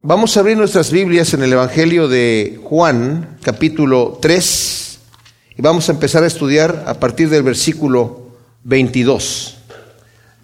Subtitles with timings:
[0.00, 4.98] Vamos a abrir nuestras Biblias en el Evangelio de Juan, capítulo 3,
[5.56, 8.28] y vamos a empezar a estudiar a partir del versículo
[8.62, 9.56] 22.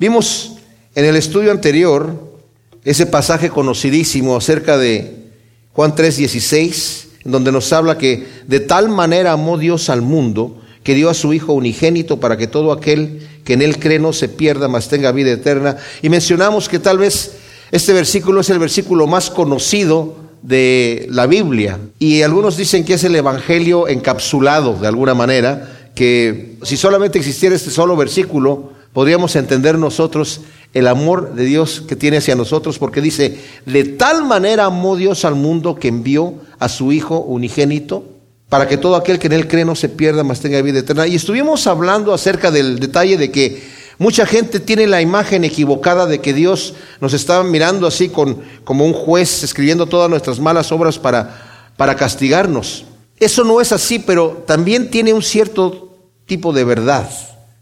[0.01, 0.57] Vimos
[0.97, 2.37] en el estudio anterior
[2.83, 5.29] ese pasaje conocidísimo acerca de
[5.73, 10.97] Juan 3:16, en donde nos habla que de tal manera amó Dios al mundo que
[10.97, 14.29] dio a su Hijo unigénito para que todo aquel que en él cree no se
[14.29, 15.77] pierda, mas tenga vida eterna.
[16.03, 17.37] Y mencionamos que tal vez
[17.75, 23.03] este versículo es el versículo más conocido de la Biblia y algunos dicen que es
[23.03, 29.77] el Evangelio encapsulado de alguna manera, que si solamente existiera este solo versículo, podríamos entender
[29.77, 34.95] nosotros el amor de Dios que tiene hacia nosotros, porque dice, de tal manera amó
[34.95, 38.05] Dios al mundo que envió a su Hijo unigénito,
[38.49, 41.09] para que todo aquel que en él cree no se pierda, mas tenga vida eterna.
[41.09, 46.21] Y estuvimos hablando acerca del detalle de que Mucha gente tiene la imagen equivocada de
[46.21, 50.99] que Dios nos está mirando así con, como un juez escribiendo todas nuestras malas obras
[50.99, 52.85] para, para castigarnos.
[53.19, 57.09] Eso no es así, pero también tiene un cierto tipo de verdad.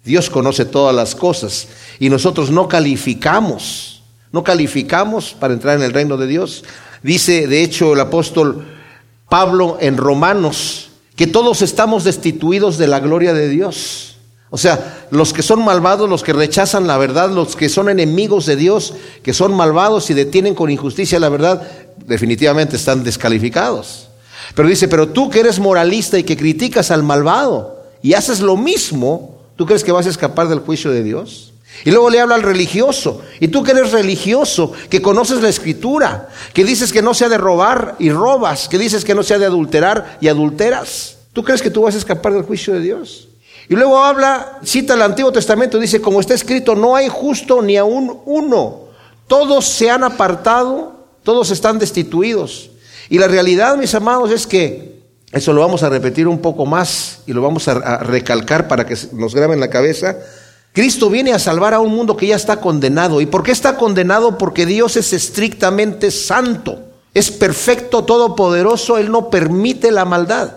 [0.05, 5.93] Dios conoce todas las cosas y nosotros no calificamos, no calificamos para entrar en el
[5.93, 6.65] reino de Dios.
[7.03, 8.67] Dice, de hecho, el apóstol
[9.29, 14.12] Pablo en Romanos, que todos estamos destituidos de la gloria de Dios.
[14.55, 18.45] O sea, los que son malvados, los que rechazan la verdad, los que son enemigos
[18.45, 21.67] de Dios, que son malvados y detienen con injusticia la verdad,
[22.05, 24.09] definitivamente están descalificados.
[24.55, 28.59] Pero dice, pero tú que eres moralista y que criticas al malvado y haces lo
[28.59, 31.55] mismo, ¿tú crees que vas a escapar del juicio de Dios?
[31.87, 33.23] Y luego le habla al religioso.
[33.41, 37.39] Y tú que eres religioso, que conoces la escritura, que dices que no sea de
[37.39, 41.71] robar y robas, que dices que no sea de adulterar y adulteras, ¿tú crees que
[41.71, 43.29] tú vas a escapar del juicio de Dios?
[43.69, 47.77] Y luego habla, cita el Antiguo Testamento, dice, como está escrito, no hay justo ni
[47.77, 48.83] aún uno.
[49.27, 52.71] Todos se han apartado, todos están destituidos.
[53.09, 54.93] Y la realidad, mis amados, es que,
[55.33, 58.97] eso lo vamos a repetir un poco más y lo vamos a, recalcar para que
[59.13, 60.19] nos grabe en la cabeza.
[60.75, 63.21] Cristo viene a salvar a un mundo que ya está condenado.
[63.21, 64.37] ¿Y por qué está condenado?
[64.37, 66.81] Porque Dios es estrictamente santo,
[67.15, 70.53] es perfecto, todopoderoso, Él no permite la maldad,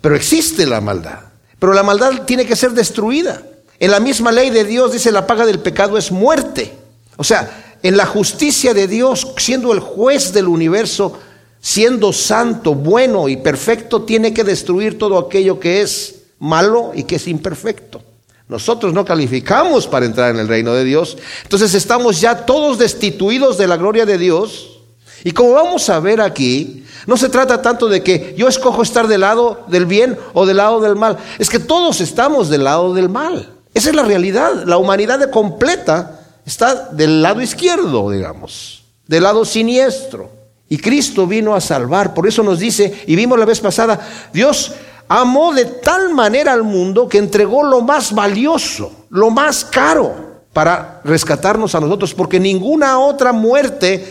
[0.00, 1.25] pero existe la maldad.
[1.58, 3.42] Pero la maldad tiene que ser destruida.
[3.78, 6.72] En la misma ley de Dios dice la paga del pecado es muerte.
[7.16, 11.18] O sea, en la justicia de Dios, siendo el juez del universo,
[11.60, 17.16] siendo santo, bueno y perfecto, tiene que destruir todo aquello que es malo y que
[17.16, 18.02] es imperfecto.
[18.48, 21.16] Nosotros no calificamos para entrar en el reino de Dios.
[21.42, 24.75] Entonces estamos ya todos destituidos de la gloria de Dios
[25.24, 29.06] y como vamos a ver aquí, no se trata tanto de que yo escojo estar
[29.06, 31.18] del lado del bien o del lado del mal.
[31.38, 33.54] Es que todos estamos del lado del mal.
[33.74, 34.64] Esa es la realidad.
[34.66, 40.30] La humanidad completa está del lado izquierdo, digamos, del lado siniestro.
[40.68, 42.12] Y Cristo vino a salvar.
[42.12, 44.00] Por eso nos dice, y vimos la vez pasada,
[44.32, 44.72] Dios
[45.08, 51.00] amó de tal manera al mundo que entregó lo más valioso, lo más caro, para
[51.04, 54.04] rescatarnos a nosotros, porque ninguna otra muerte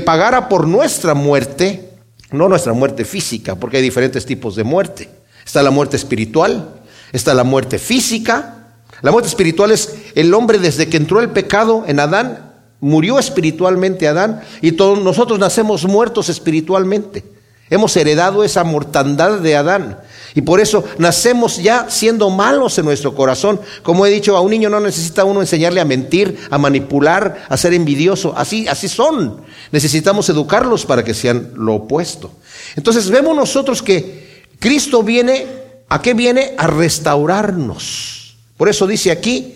[0.00, 1.90] pagara por nuestra muerte,
[2.30, 5.08] no nuestra muerte física, porque hay diferentes tipos de muerte.
[5.44, 6.68] Está la muerte espiritual,
[7.12, 8.56] está la muerte física.
[9.02, 14.08] La muerte espiritual es el hombre desde que entró el pecado en Adán, murió espiritualmente
[14.08, 17.24] Adán y todos nosotros nacemos muertos espiritualmente.
[17.70, 19.98] Hemos heredado esa mortandad de Adán.
[20.34, 23.60] Y por eso nacemos ya siendo malos en nuestro corazón.
[23.82, 27.56] Como he dicho, a un niño no necesita uno enseñarle a mentir, a manipular, a
[27.56, 28.34] ser envidioso.
[28.36, 29.42] Así, así son.
[29.70, 32.32] Necesitamos educarlos para que sean lo opuesto.
[32.74, 35.46] Entonces vemos nosotros que Cristo viene,
[35.88, 36.54] ¿a qué viene?
[36.58, 38.36] A restaurarnos.
[38.56, 39.54] Por eso dice aquí,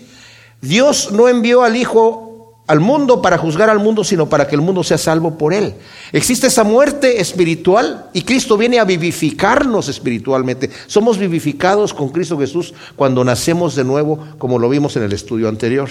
[0.61, 2.28] Dios no envió al Hijo
[2.69, 5.73] al mundo para juzgar al mundo, sino para que el mundo sea salvo por él.
[6.11, 10.69] Existe esa muerte espiritual y Cristo viene a vivificarnos espiritualmente.
[10.85, 15.49] Somos vivificados con Cristo Jesús cuando nacemos de nuevo, como lo vimos en el estudio
[15.49, 15.89] anterior,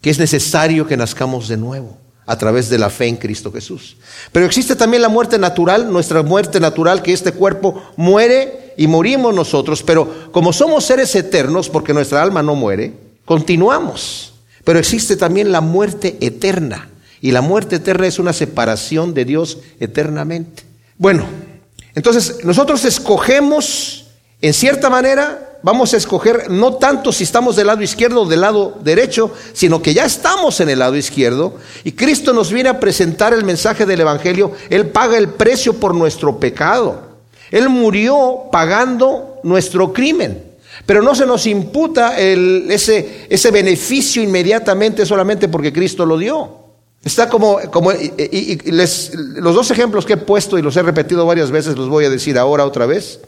[0.00, 3.96] que es necesario que nazcamos de nuevo a través de la fe en Cristo Jesús.
[4.30, 9.34] Pero existe también la muerte natural, nuestra muerte natural, que este cuerpo muere y morimos
[9.34, 12.94] nosotros, pero como somos seres eternos, porque nuestra alma no muere,
[13.24, 14.31] continuamos.
[14.64, 16.88] Pero existe también la muerte eterna.
[17.20, 20.64] Y la muerte eterna es una separación de Dios eternamente.
[20.98, 21.24] Bueno,
[21.94, 24.06] entonces nosotros escogemos,
[24.40, 28.40] en cierta manera, vamos a escoger no tanto si estamos del lado izquierdo o del
[28.40, 32.80] lado derecho, sino que ya estamos en el lado izquierdo y Cristo nos viene a
[32.80, 34.52] presentar el mensaje del Evangelio.
[34.70, 37.12] Él paga el precio por nuestro pecado.
[37.50, 40.51] Él murió pagando nuestro crimen.
[40.92, 46.50] Pero no se nos imputa ese, ese beneficio inmediatamente solamente porque Cristo lo dio.
[47.02, 51.24] Está como, como y, les, los dos ejemplos que he puesto y los he repetido
[51.24, 53.20] varias veces, los voy a decir ahora otra vez.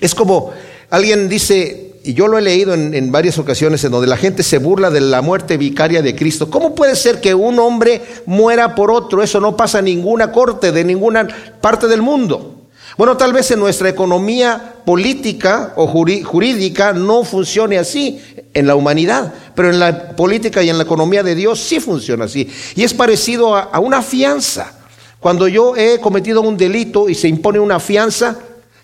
[0.00, 0.52] Es como
[0.90, 4.44] alguien dice, y yo lo he leído en, en, varias ocasiones en donde la gente
[4.44, 6.48] se burla de la muerte vicaria de Cristo.
[6.48, 9.24] ¿Cómo puede ser que un hombre muera por otro?
[9.24, 11.26] Eso no pasa en ninguna corte de ninguna
[11.60, 12.57] parte del mundo.
[12.98, 18.20] Bueno, tal vez en nuestra economía política o jurídica no funcione así
[18.52, 22.24] en la humanidad, pero en la política y en la economía de Dios sí funciona
[22.24, 22.50] así.
[22.74, 24.72] Y es parecido a, una fianza.
[25.20, 28.36] Cuando yo he cometido un delito y se impone una fianza,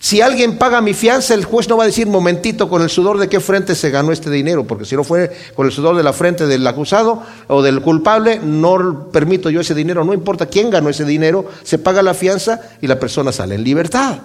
[0.05, 3.17] si alguien paga mi fianza, el juez no va a decir, momentito, con el sudor
[3.17, 6.03] de qué frente se ganó este dinero, porque si no fue con el sudor de
[6.03, 10.69] la frente del acusado o del culpable, no permito yo ese dinero, no importa quién
[10.69, 14.19] ganó ese dinero, se paga la fianza y la persona sale en libertad.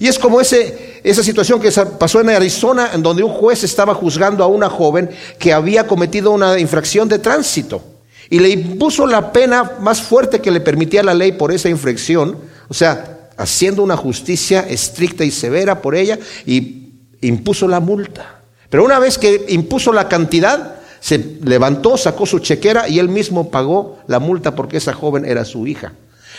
[0.00, 3.94] Y es como ese, esa situación que pasó en Arizona, en donde un juez estaba
[3.94, 7.82] juzgando a una joven que había cometido una infracción de tránsito
[8.30, 12.38] y le impuso la pena más fuerte que le permitía la ley por esa infracción,
[12.66, 13.11] o sea,
[13.42, 16.90] haciendo una justicia estricta y severa por ella y
[17.20, 18.40] impuso la multa.
[18.70, 23.50] Pero una vez que impuso la cantidad, se levantó, sacó su chequera y él mismo
[23.50, 25.92] pagó la multa porque esa joven era su hija.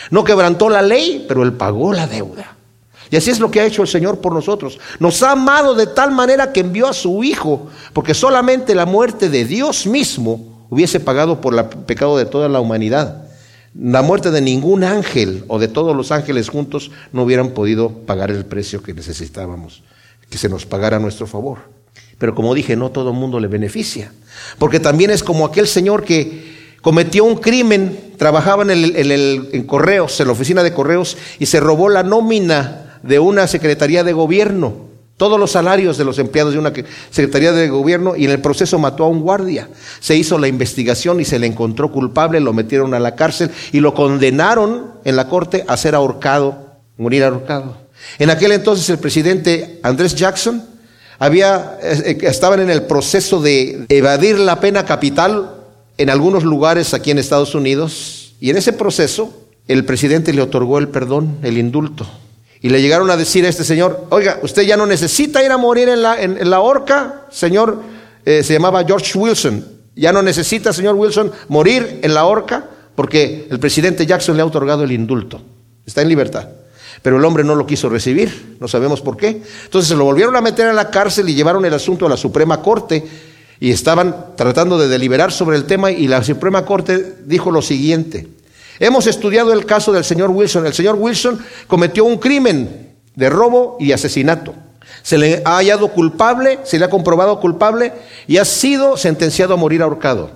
[0.10, 2.56] No quebrantó la ley, pero él pagó la deuda.
[3.12, 4.80] Y así es lo que ha hecho el Señor por nosotros.
[5.00, 9.30] Nos ha amado de tal manera que envió a su Hijo, porque solamente la muerte
[9.30, 13.28] de Dios mismo hubiese pagado por el pecado de toda la humanidad.
[13.76, 18.30] La muerte de ningún ángel o de todos los ángeles juntos no hubieran podido pagar
[18.30, 19.84] el precio que necesitábamos,
[20.30, 21.60] que se nos pagara a nuestro favor.
[22.20, 24.12] Pero como dije, no todo el mundo le beneficia,
[24.60, 30.20] porque también es como aquel señor que cometió un crimen, trabajaba en, el, en correos,
[30.20, 34.93] en la oficina de correos, y se robó la nómina de una secretaría de gobierno
[35.24, 36.74] todos los salarios de los empleados de una
[37.10, 39.70] Secretaría de Gobierno y en el proceso mató a un guardia.
[40.02, 43.80] Se hizo la investigación y se le encontró culpable, lo metieron a la cárcel y
[43.80, 47.78] lo condenaron en la corte a ser ahorcado, morir ahorcado.
[48.20, 50.62] En aquel entonces el presidente Andrés Jackson
[51.20, 55.52] había, eh, estaban en el proceso de evadir la pena capital
[55.98, 59.34] en algunos lugares aquí en Estados Unidos y en ese proceso
[59.70, 62.06] el presidente le otorgó el perdón, el indulto.
[62.64, 65.58] Y le llegaron a decir a este señor, oiga, usted ya no necesita ir a
[65.58, 67.82] morir en la, en, la horca, señor,
[68.24, 69.68] eh, se llamaba George Wilson,
[69.98, 74.46] ya no necesita, señor Wilson, morir en la horca porque el presidente Jackson le ha
[74.46, 75.42] otorgado el indulto,
[75.86, 76.48] está en libertad.
[77.02, 79.42] Pero el hombre no lo quiso recibir, no sabemos por qué.
[79.66, 82.16] Entonces se lo volvieron a meter a la cárcel y llevaron el asunto a la
[82.16, 83.04] Suprema Corte
[83.60, 88.30] y estaban tratando de deliberar sobre el tema y la Suprema Corte dijo lo siguiente,
[88.84, 90.66] Hemos estudiado el caso del señor Wilson.
[90.66, 94.54] El señor Wilson cometió un crimen de robo y asesinato.
[95.02, 97.94] Se le ha hallado culpable, se le ha comprobado culpable
[98.28, 100.32] y ha sido sentenciado a morir ahorcado.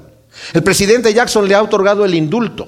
[0.53, 2.67] El presidente Jackson le ha otorgado el indulto.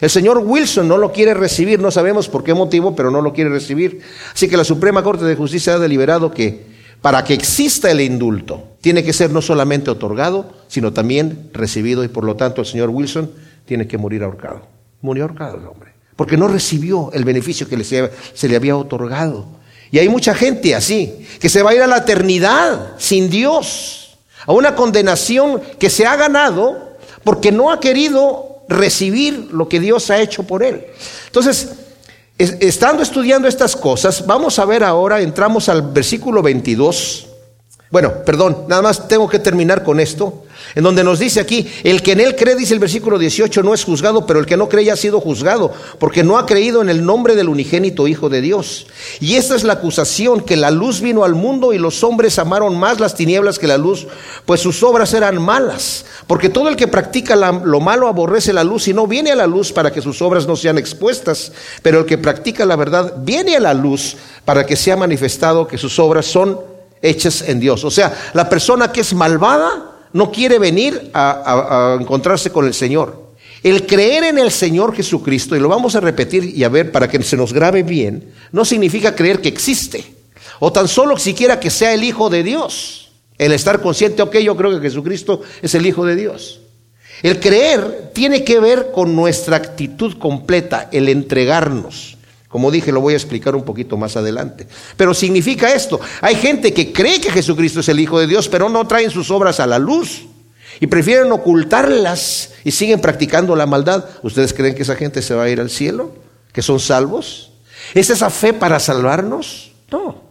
[0.00, 3.32] El señor Wilson no lo quiere recibir, no sabemos por qué motivo, pero no lo
[3.32, 4.02] quiere recibir.
[4.32, 6.66] Así que la Suprema Corte de Justicia ha deliberado que
[7.02, 12.08] para que exista el indulto, tiene que ser no solamente otorgado, sino también recibido y
[12.08, 13.28] por lo tanto el señor Wilson
[13.64, 14.75] tiene que morir ahorcado.
[15.00, 19.46] Murió hombre, porque no recibió el beneficio que se le había otorgado.
[19.90, 24.18] Y hay mucha gente así, que se va a ir a la eternidad sin Dios,
[24.46, 30.10] a una condenación que se ha ganado porque no ha querido recibir lo que Dios
[30.10, 30.86] ha hecho por él.
[31.26, 31.70] Entonces,
[32.38, 37.28] estando estudiando estas cosas, vamos a ver ahora, entramos al versículo 22.
[37.90, 42.02] Bueno, perdón, nada más tengo que terminar con esto en donde nos dice aquí, el
[42.02, 44.68] que en él cree, dice el versículo 18, no es juzgado, pero el que no
[44.68, 48.28] cree ya ha sido juzgado, porque no ha creído en el nombre del unigénito Hijo
[48.28, 48.86] de Dios.
[49.20, 52.78] Y esta es la acusación, que la luz vino al mundo y los hombres amaron
[52.78, 54.06] más las tinieblas que la luz,
[54.44, 56.04] pues sus obras eran malas.
[56.26, 59.46] Porque todo el que practica lo malo aborrece la luz y no viene a la
[59.46, 61.52] luz para que sus obras no sean expuestas,
[61.82, 65.78] pero el que practica la verdad viene a la luz para que sea manifestado que
[65.78, 66.75] sus obras son
[67.08, 67.84] hechas en Dios.
[67.84, 73.34] O sea, la persona que es malvada, no quiere venir a, encontrarse con el Señor.
[73.62, 77.08] El creer en el Señor Jesucristo, y lo vamos a repetir y a ver para
[77.08, 80.04] que se nos grabe bien, no significa creer que existe,
[80.58, 83.10] o tan solo siquiera que sea el Hijo de Dios.
[83.36, 86.60] El estar consciente, ok, yo creo que Jesucristo es el Hijo de Dios.
[87.22, 92.15] El creer tiene que ver con nuestra actitud completa, el entregarnos.
[92.56, 94.66] Como dije, lo voy a explicar un poquito más adelante.
[94.96, 96.00] Pero significa esto.
[96.22, 99.30] Hay gente que cree que Jesucristo es el Hijo de Dios, pero no traen sus
[99.30, 100.22] obras a la luz.
[100.80, 104.06] Y prefieren ocultarlas y siguen practicando la maldad.
[104.22, 106.14] ¿Ustedes creen que esa gente se va a ir al cielo?
[106.50, 107.50] ¿Que son salvos?
[107.92, 109.72] ¿Es esa fe para salvarnos?
[109.92, 110.22] No.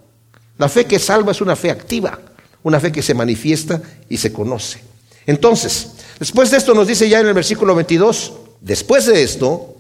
[0.58, 2.18] La fe que salva es una fe activa,
[2.64, 4.82] una fe que se manifiesta y se conoce.
[5.28, 8.34] Entonces, después de esto nos dice ya en el versículo 22,
[8.66, 9.75] Después de esto,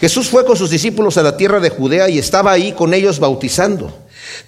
[0.00, 3.18] Jesús fue con sus discípulos a la tierra de Judea y estaba ahí con ellos
[3.18, 3.92] bautizando.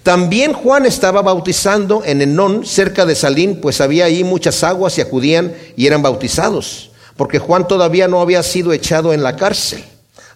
[0.03, 5.01] También Juan estaba bautizando en Enón, cerca de Salín, pues había ahí muchas aguas y
[5.01, 9.83] acudían y eran bautizados, porque Juan todavía no había sido echado en la cárcel.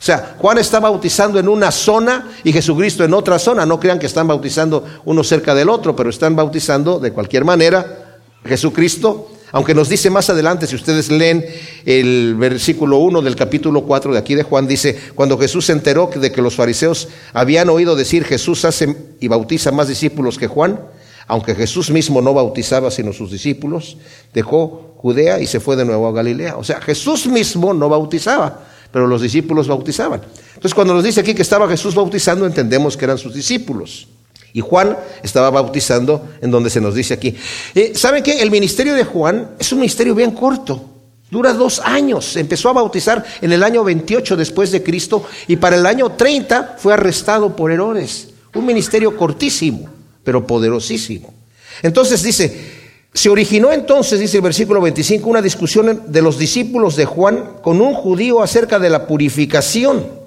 [0.03, 3.65] O sea, Juan está bautizando en una zona y Jesucristo en otra zona.
[3.65, 8.19] No crean que están bautizando uno cerca del otro, pero están bautizando de cualquier manera.
[8.43, 11.45] Jesucristo aunque nos dice más adelante, si ustedes leen
[11.85, 16.09] el versículo 1 del capítulo 4 de aquí de Juan, dice, cuando Jesús se enteró
[16.13, 20.79] de que los fariseos habían oído decir, Jesús hace y bautiza más discípulos que Juan,
[21.27, 23.97] aunque Jesús mismo no bautizaba sino sus discípulos,
[24.33, 26.57] dejó Judea y se fue de nuevo a Galilea.
[26.57, 30.23] O sea, Jesús mismo no bautizaba, pero los discípulos bautizaban.
[30.55, 34.07] Entonces, cuando nos dice aquí que estaba Jesús bautizando, entendemos que eran sus discípulos.
[34.53, 37.35] Y Juan estaba bautizando en donde se nos dice aquí.
[37.73, 38.39] Eh, ¿Saben qué?
[38.41, 40.89] El ministerio de Juan es un ministerio bien corto.
[41.31, 42.35] Dura dos años.
[42.35, 46.75] Empezó a bautizar en el año 28 después de Cristo y para el año 30
[46.77, 48.29] fue arrestado por Herodes.
[48.53, 49.89] Un ministerio cortísimo,
[50.23, 51.33] pero poderosísimo.
[51.81, 52.71] Entonces dice,
[53.11, 57.81] se originó entonces, dice el versículo 25, una discusión de los discípulos de Juan con
[57.81, 60.21] un judío acerca de la purificación.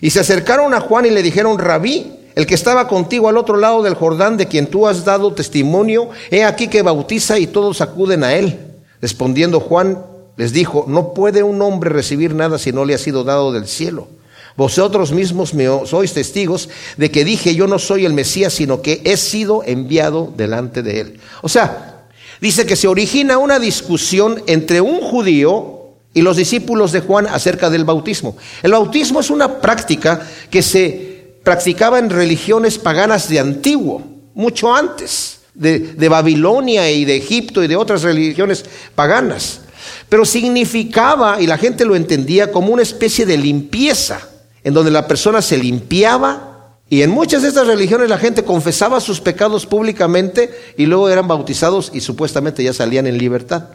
[0.00, 3.56] Y se acercaron a Juan y le dijeron, rabí, el que estaba contigo al otro
[3.56, 7.80] lado del Jordán, de quien tú has dado testimonio, he aquí que bautiza y todos
[7.80, 8.58] acuden a él.
[9.00, 9.98] Respondiendo Juan
[10.36, 13.66] les dijo, no puede un hombre recibir nada si no le ha sido dado del
[13.66, 14.08] cielo.
[14.56, 19.00] Vosotros mismos me sois testigos de que dije yo no soy el Mesías, sino que
[19.04, 21.20] he sido enviado delante de él.
[21.42, 22.06] O sea,
[22.40, 25.80] dice que se origina una discusión entre un judío
[26.12, 28.36] y los discípulos de Juan acerca del bautismo.
[28.62, 31.09] El bautismo es una práctica que se
[31.50, 34.04] practicaban religiones paganas de antiguo,
[34.34, 38.64] mucho antes, de, Babilonia y de Egipto y de otras religiones
[38.94, 39.62] paganas.
[40.08, 44.20] Pero significaba, y la gente lo entendía, como una especie de limpieza,
[44.62, 49.00] en donde la persona se limpiaba y en muchas de estas religiones la gente confesaba
[49.00, 53.70] sus pecados públicamente y luego eran bautizados y supuestamente ya salían en libertad,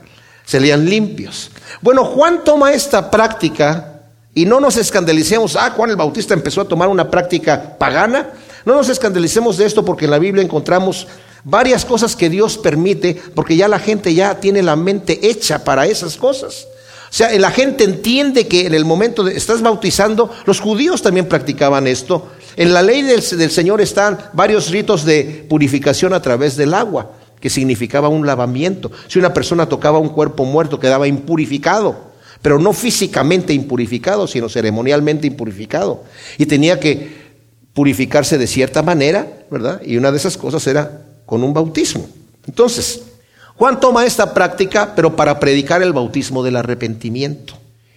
[0.45, 1.51] salían limpios.
[1.81, 3.94] Bueno, Juan toma esta práctica
[4.37, 8.31] y no nos escandalicemos, ah, Juan el Bautista empezó a tomar una práctica pagana.
[8.65, 11.07] No nos escandalicemos de esto porque en la Biblia encontramos
[11.45, 15.87] varias cosas que Dios permite porque ya la gente ya tiene la mente hecha para
[15.87, 16.67] esas cosas.
[17.09, 21.29] O sea, la gente entiende que en el momento de estás bautizando, los judíos también
[21.29, 22.27] practicaban esto.
[22.57, 27.13] En la ley del, del Señor están varios ritos de purificación a través del agua,
[27.39, 28.91] que significaba un lavamiento.
[29.07, 32.04] Si una persona tocaba un cuerpo muerto, quedaba impurificado
[32.45, 36.03] pero no físicamente impurificado, sino ceremonialmente impurificado.
[36.37, 37.09] Y tenía que
[37.73, 39.81] purificarse de cierta manera, ¿verdad?
[39.83, 42.07] Y una de esas cosas era con un bautismo.
[42.45, 43.01] Entonces,
[43.55, 47.55] Juan toma esta práctica, pero para predicar el bautismo del arrepentimiento.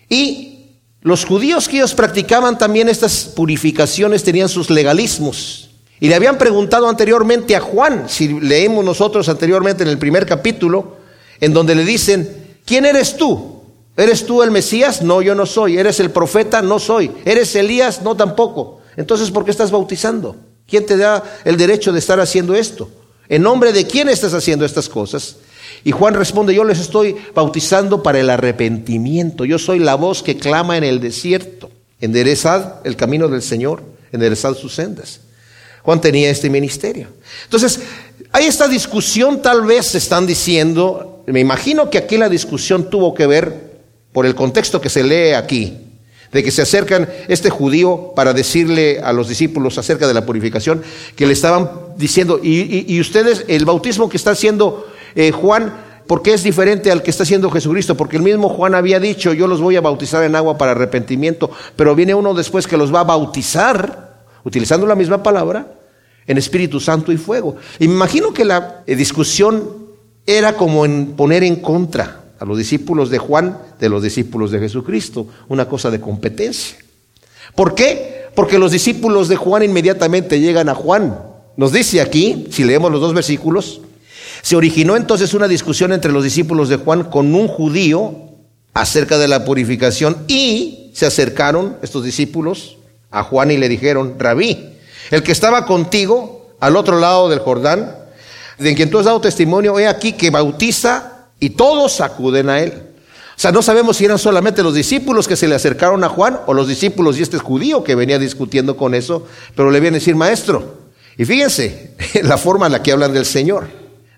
[0.09, 5.69] Y los judíos que ellos practicaban también estas purificaciones tenían sus legalismos.
[6.01, 10.97] Y le habían preguntado anteriormente a Juan, si leemos nosotros anteriormente en el primer capítulo,
[11.39, 13.58] en donde le dicen, ¿quién eres tú?
[13.99, 15.03] ¿Eres tú el Mesías?
[15.03, 15.77] No, yo no soy.
[15.77, 16.63] ¿Eres el profeta?
[16.63, 17.11] No soy.
[17.25, 18.01] ¿Eres Elías?
[18.01, 18.81] No tampoco.
[18.97, 20.37] Entonces, ¿por qué estás bautizando?
[20.69, 22.89] ¿Quién te da el derecho de estar haciendo esto?
[23.29, 25.39] ¿En nombre de quién estás haciendo estas cosas?
[25.83, 29.45] Y Juan responde, yo les estoy bautizando para el arrepentimiento.
[29.45, 31.69] Yo soy la voz que clama en el desierto.
[32.01, 35.23] Enderezad el camino del Señor, enderezad sus sendas.
[35.83, 37.09] Juan tenía este ministerio.
[37.45, 37.81] Entonces,
[38.31, 43.27] hay esta discusión, tal vez están diciendo, me imagino que aquí la discusión tuvo que
[43.27, 43.68] ver
[44.19, 45.79] por el contexto que se lee aquí,
[46.33, 50.83] de que se acercan este judío para decirle a los discípulos acerca de la purificación,
[51.15, 55.73] que le estaban diciendo, y, ustedes, el bautismo que está haciendo eh, Juan,
[56.09, 57.97] ¿por qué es diferente al que está haciendo Jesucristo?
[57.97, 61.53] Porque el mismo Juan había dicho, yo los voy a bautizar en agua para arrepentimiento,
[61.77, 65.75] pero viene uno después que los va a bautizar, utilizando la misma palabra,
[66.27, 67.55] en Espíritu Santo y fuego.
[67.79, 69.87] Imagino que la eh, discusión
[70.27, 74.59] era como en poner en contra a los discípulos de Juan de los discípulos de
[74.59, 76.79] Jesucristo, una cosa de competencia.
[77.55, 78.29] ¿Por qué?
[78.35, 81.19] Porque los discípulos de Juan inmediatamente llegan a Juan.
[81.57, 83.81] Nos dice aquí, si leemos los dos versículos,
[84.43, 88.15] se originó entonces una discusión entre los discípulos de Juan con un judío
[88.75, 92.79] acerca de la purificación y se acercaron estos discípulos
[93.11, 94.75] a Juan y le dijeron, rabí,
[95.11, 97.97] el que estaba contigo al otro lado del Jordán,
[98.59, 102.88] de quien tú has dado testimonio, he aquí que bautiza y todos acuden a él.
[103.39, 106.55] Sea, no sabemos si eran solamente los discípulos que se le acercaron a Juan o
[106.55, 110.17] los discípulos y este judío que venía discutiendo con eso, pero le vienen a decir
[110.17, 110.75] maestro.
[111.17, 111.93] Y fíjense
[112.25, 113.69] la forma en la que hablan del Señor.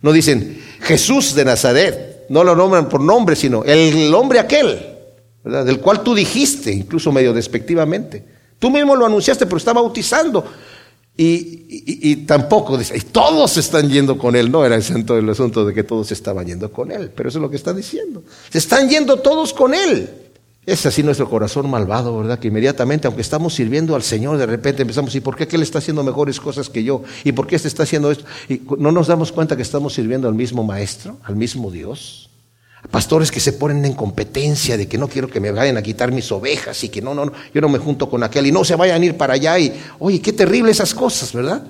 [0.00, 4.96] No dicen Jesús de Nazaret, no lo nombran por nombre, sino el hombre aquel.
[5.44, 5.66] ¿verdad?
[5.66, 8.24] Del cual tú dijiste, incluso medio despectivamente.
[8.58, 10.50] Tú mismo lo anunciaste, pero está bautizando.
[11.22, 14.50] Y, tampoco dice, y todos están yendo con él.
[14.50, 17.36] No era el centro del asunto de que todos estaban yendo con él, pero eso
[17.36, 18.22] es lo que está diciendo.
[18.48, 20.08] Se están yendo todos con él.
[20.64, 22.38] Es así nuestro corazón malvado, ¿verdad?
[22.38, 25.78] Que inmediatamente, aunque estamos sirviendo al Señor, de repente empezamos, ¿y por qué Él está
[25.78, 27.02] haciendo mejores cosas que yo?
[27.22, 28.24] ¿Y por qué este está haciendo esto?
[28.48, 32.29] Y no nos damos cuenta que estamos sirviendo al mismo Maestro, al mismo Dios.
[32.90, 36.12] Pastores que se ponen en competencia de que no quiero que me vayan a quitar
[36.12, 38.64] mis ovejas y que no, no, no, yo no me junto con aquel y no
[38.64, 41.62] se vayan a ir para allá y, oye, qué terrible esas cosas, ¿verdad?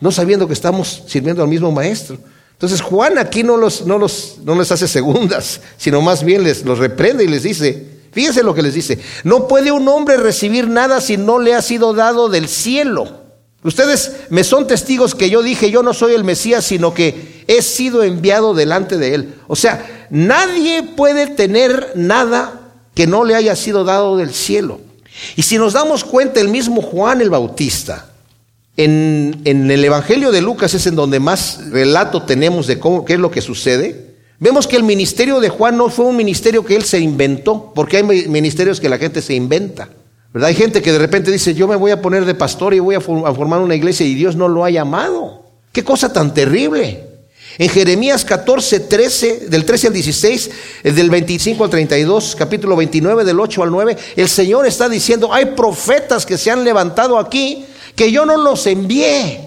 [0.00, 2.18] No sabiendo que estamos sirviendo al mismo Maestro.
[2.52, 6.64] Entonces Juan aquí no, los, no, los, no les hace segundas, sino más bien les
[6.64, 8.98] los reprende y les dice, Fíjense lo que les dice.
[9.24, 13.22] No puede un hombre recibir nada si no le ha sido dado del cielo.
[13.64, 17.62] Ustedes me son testigos que yo dije, yo no soy el Mesías, sino que he
[17.62, 19.34] sido enviado delante de él.
[19.46, 22.60] O sea, nadie puede tener nada
[22.94, 24.80] que no le haya sido dado del cielo.
[25.36, 28.10] Y si nos damos cuenta, el mismo Juan el Bautista,
[28.76, 33.18] en, el Evangelio de Lucas es en donde más relato tenemos de cómo, qué es
[33.18, 34.12] lo que sucede.
[34.38, 37.98] Vemos que el ministerio de Juan no fue un ministerio que él se inventó, porque
[37.98, 39.88] hay ministerios que la gente se inventa.
[40.34, 40.48] ¿verdad?
[40.48, 42.96] Hay gente que de repente dice, yo me voy a poner de pastor y voy
[42.96, 45.42] a formar una iglesia y Dios no lo ha llamado.
[45.72, 47.11] Qué cosa tan terrible.
[47.58, 50.50] En Jeremías 14, 13, del 13 al 16,
[50.84, 55.46] del 25 al 32, capítulo 29, del 8 al 9, el Señor está diciendo, hay
[55.46, 59.40] profetas que se han levantado aquí que yo no los envié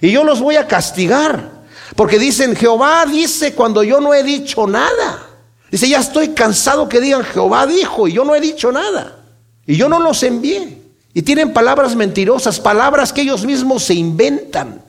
[0.00, 1.62] y yo los voy a castigar.
[1.94, 5.28] Porque dicen, Jehová dice cuando yo no he dicho nada.
[5.70, 9.18] Dice, ya estoy cansado que digan, Jehová dijo y yo no he dicho nada.
[9.66, 10.78] Y yo no los envié.
[11.14, 14.82] Y tienen palabras mentirosas, palabras que ellos mismos se inventan.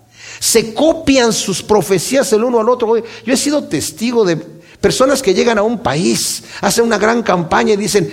[0.44, 2.98] Se copian sus profecías el uno al otro.
[2.98, 7.76] Yo he sido testigo de personas que llegan a un país, hacen una gran campaña
[7.76, 8.12] y dicen,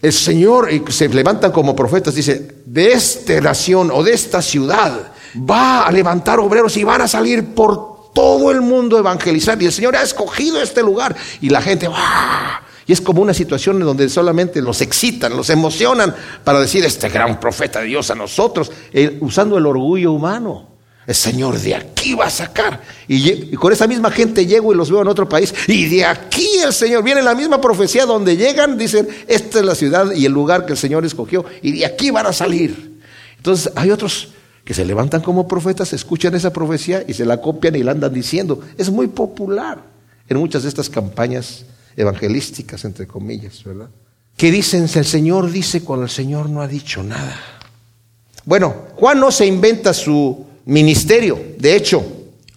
[0.00, 5.12] el Señor, y se levantan como profetas, dice, de esta nación o de esta ciudad
[5.36, 9.72] va a levantar obreros y van a salir por todo el mundo evangelizar y el
[9.72, 12.62] Señor ha escogido este lugar y la gente va.
[12.86, 17.08] Y es como una situación en donde solamente los excitan, los emocionan para decir este
[17.08, 20.71] gran profeta de Dios a nosotros, eh, usando el orgullo humano.
[21.06, 22.80] El Señor de aquí va a sacar.
[23.08, 25.52] Y, con esa misma gente llego y los veo en otro país.
[25.66, 29.74] Y de aquí el Señor, viene la misma profecía donde llegan, dicen, esta es la
[29.74, 31.44] ciudad y el lugar que el Señor escogió.
[31.60, 33.00] Y de aquí van a salir.
[33.36, 34.28] Entonces hay otros
[34.64, 38.14] que se levantan como profetas, escuchan esa profecía y se la copian y la andan
[38.14, 38.60] diciendo.
[38.78, 39.82] Es muy popular
[40.28, 41.64] en muchas de estas campañas
[41.96, 43.88] evangelísticas, entre comillas, ¿verdad?
[44.36, 47.36] Que dicen, el Señor dice cuando el Señor no ha dicho nada.
[48.44, 51.38] Bueno, Juan no se inventa su ministerio.
[51.58, 52.04] De hecho,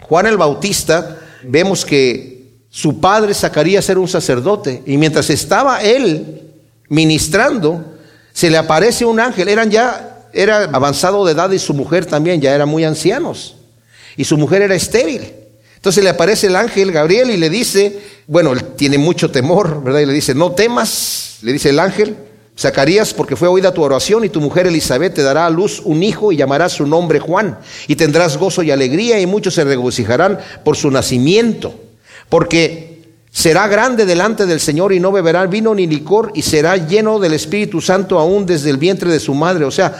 [0.01, 2.35] Juan el Bautista, vemos que
[2.69, 6.41] su padre Zacarías era un sacerdote y mientras estaba él
[6.89, 7.97] ministrando,
[8.33, 9.47] se le aparece un ángel.
[9.47, 13.55] Eran ya era avanzado de edad y su mujer también, ya eran muy ancianos.
[14.17, 15.33] Y su mujer era estéril.
[15.75, 20.01] Entonces le aparece el ángel Gabriel y le dice, bueno, él tiene mucho temor, ¿verdad?
[20.01, 22.15] Y le dice, no temas, le dice el ángel,
[22.57, 26.01] Zacarías, porque fue oída tu oración y tu mujer Elizabeth te dará a luz un
[26.03, 27.59] hijo y llamarás su nombre Juan.
[27.87, 31.75] Y tendrás gozo y alegría y muchos se regocijarán por su nacimiento.
[32.29, 37.19] Porque será grande delante del Señor y no beberá vino ni licor y será lleno
[37.19, 39.65] del Espíritu Santo aún desde el vientre de su madre.
[39.65, 39.93] O sea,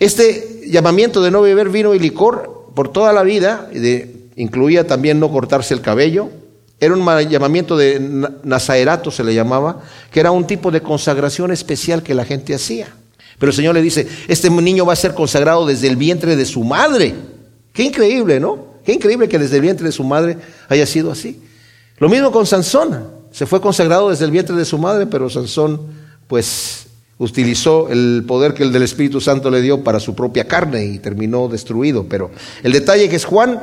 [0.00, 3.70] este llamamiento de no beber vino y licor por toda la vida,
[4.34, 6.30] incluía también no cortarse el cabello,
[6.82, 8.00] era un llamamiento de
[8.42, 12.88] nazaerato, se le llamaba, que era un tipo de consagración especial que la gente hacía.
[13.38, 16.44] Pero el Señor le dice, este niño va a ser consagrado desde el vientre de
[16.44, 17.14] su madre.
[17.72, 18.72] Qué increíble, ¿no?
[18.84, 20.36] Qué increíble que desde el vientre de su madre
[20.68, 21.40] haya sido así.
[21.98, 23.22] Lo mismo con Sansón.
[23.30, 25.82] Se fue consagrado desde el vientre de su madre, pero Sansón,
[26.26, 26.86] pues,
[27.18, 30.98] utilizó el poder que el del Espíritu Santo le dio para su propia carne y
[30.98, 32.06] terminó destruido.
[32.08, 32.32] Pero
[32.64, 33.60] el detalle que es Juan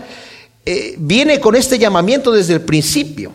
[0.72, 3.32] eh, viene con este llamamiento desde el principio.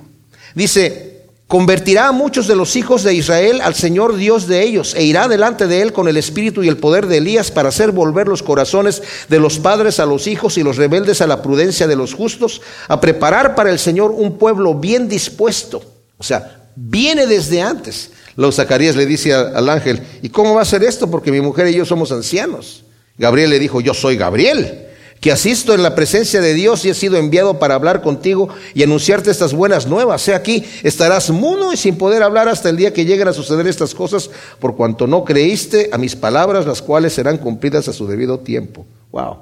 [0.55, 5.03] Dice, convertirá a muchos de los hijos de Israel al Señor Dios de ellos e
[5.03, 8.29] irá delante de él con el espíritu y el poder de Elías para hacer volver
[8.29, 11.97] los corazones de los padres a los hijos y los rebeldes a la prudencia de
[11.97, 15.83] los justos, a preparar para el Señor un pueblo bien dispuesto.
[16.19, 18.13] O sea, viene desde antes.
[18.37, 21.11] Los Zacarías le dice al ángel, ¿y cómo va a ser esto?
[21.11, 22.85] Porque mi mujer y yo somos ancianos.
[23.19, 24.84] Gabriel le dijo, yo soy Gabriel,
[25.25, 28.83] que asisto en la presencia de Dios y he sido enviado para hablar contigo y
[28.83, 30.21] anunciarte estas buenas nuevas.
[30.21, 33.67] Sé aquí, estarás mudo y sin poder hablar hasta el día que lleguen a suceder
[33.67, 38.07] estas cosas, por cuanto no creíste a mis palabras, las cuales serán cumplidas a su
[38.07, 38.85] debido tiempo.
[39.13, 39.39] Wow.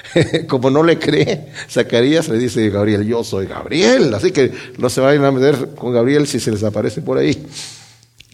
[0.48, 4.14] Como no le cree, Zacarías le dice Gabriel, yo soy Gabriel.
[4.14, 7.46] Así que no se vayan a meter con Gabriel si se les aparece por ahí.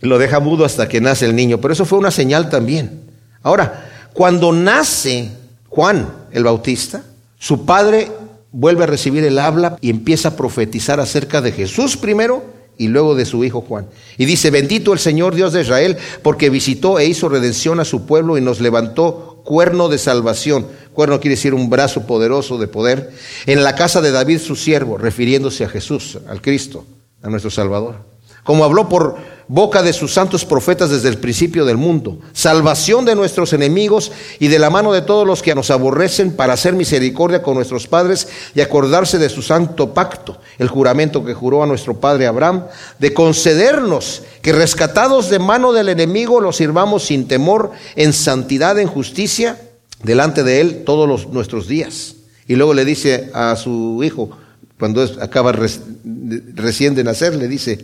[0.02, 3.00] lo deja mudo hasta que nace el niño, pero eso fue una señal también.
[3.42, 5.32] Ahora, cuando nace
[5.68, 7.04] Juan el Bautista,
[7.38, 8.10] su padre
[8.50, 12.44] vuelve a recibir el habla y empieza a profetizar acerca de Jesús primero
[12.78, 13.86] y luego de su hijo Juan.
[14.18, 18.06] Y dice, bendito el Señor Dios de Israel, porque visitó e hizo redención a su
[18.06, 20.66] pueblo y nos levantó cuerno de salvación.
[20.92, 23.10] Cuerno quiere decir un brazo poderoso de poder.
[23.46, 26.84] En la casa de David su siervo, refiriéndose a Jesús, al Cristo,
[27.22, 28.12] a nuestro Salvador
[28.44, 29.16] como habló por
[29.48, 34.48] boca de sus santos profetas desde el principio del mundo, salvación de nuestros enemigos y
[34.48, 38.28] de la mano de todos los que nos aborrecen para hacer misericordia con nuestros padres
[38.54, 42.64] y acordarse de su santo pacto, el juramento que juró a nuestro padre Abraham,
[42.98, 48.88] de concedernos que rescatados de mano del enemigo los sirvamos sin temor, en santidad, en
[48.88, 49.58] justicia,
[50.02, 52.16] delante de él todos los, nuestros días.
[52.46, 54.30] Y luego le dice a su hijo,
[54.78, 57.78] cuando acaba recién de nacer, le dice,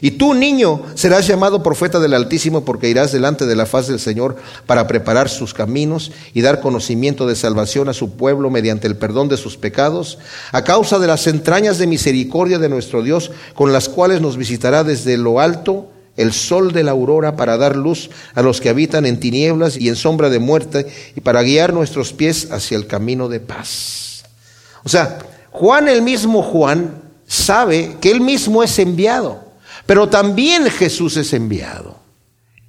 [0.00, 4.00] y tú, niño, serás llamado profeta del Altísimo porque irás delante de la faz del
[4.00, 8.96] Señor para preparar sus caminos y dar conocimiento de salvación a su pueblo mediante el
[8.96, 10.18] perdón de sus pecados,
[10.52, 14.84] a causa de las entrañas de misericordia de nuestro Dios, con las cuales nos visitará
[14.84, 19.06] desde lo alto el sol de la aurora para dar luz a los que habitan
[19.06, 23.28] en tinieblas y en sombra de muerte y para guiar nuestros pies hacia el camino
[23.28, 24.24] de paz.
[24.84, 25.18] O sea,
[25.50, 26.94] Juan el mismo Juan
[27.26, 29.49] sabe que él mismo es enviado.
[29.90, 31.96] Pero también Jesús es enviado.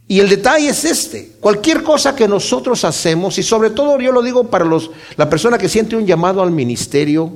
[0.08, 4.24] Y el detalle es este, cualquier cosa que nosotros hacemos, y sobre todo yo lo
[4.24, 7.32] digo para los, la persona que siente un llamado al ministerio,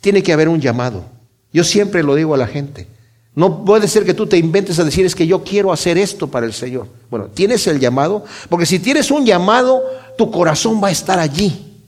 [0.00, 1.06] tiene que haber un llamado.
[1.52, 2.86] Yo siempre lo digo a la gente.
[3.34, 6.28] No puede ser que tú te inventes a decir es que yo quiero hacer esto
[6.28, 6.86] para el Señor.
[7.10, 9.82] Bueno, tienes el llamado, porque si tienes un llamado,
[10.16, 11.80] tu corazón va a estar allí.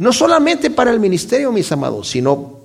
[0.00, 2.61] No solamente para el ministerio, mis amados, sino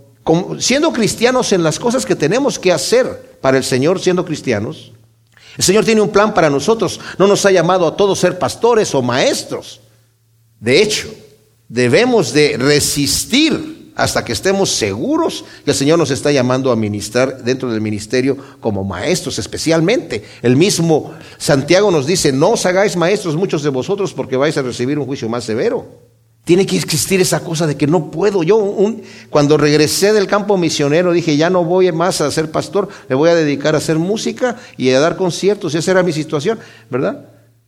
[0.60, 4.92] siendo cristianos en las cosas que tenemos que hacer para el Señor siendo cristianos,
[5.58, 7.00] el Señor tiene un plan para nosotros.
[7.18, 9.82] No nos ha llamado a todos ser pastores o maestros.
[10.60, 11.10] De hecho,
[11.68, 17.44] debemos de resistir hasta que estemos seguros que el Señor nos está llamando a ministrar
[17.44, 20.24] dentro del ministerio como maestros especialmente.
[20.44, 24.62] El mismo Santiago nos dice, no os hagáis maestros muchos de vosotros porque vais a
[24.62, 26.07] recibir un juicio más severo.
[26.48, 28.42] Tiene que existir esa cosa de que no puedo.
[28.42, 32.88] Yo un, cuando regresé del campo misionero dije, ya no voy más a ser pastor,
[33.10, 35.76] le voy a dedicar a hacer música y a dar conciertos.
[35.76, 36.58] Y esa era mi situación,
[36.90, 37.26] ¿verdad?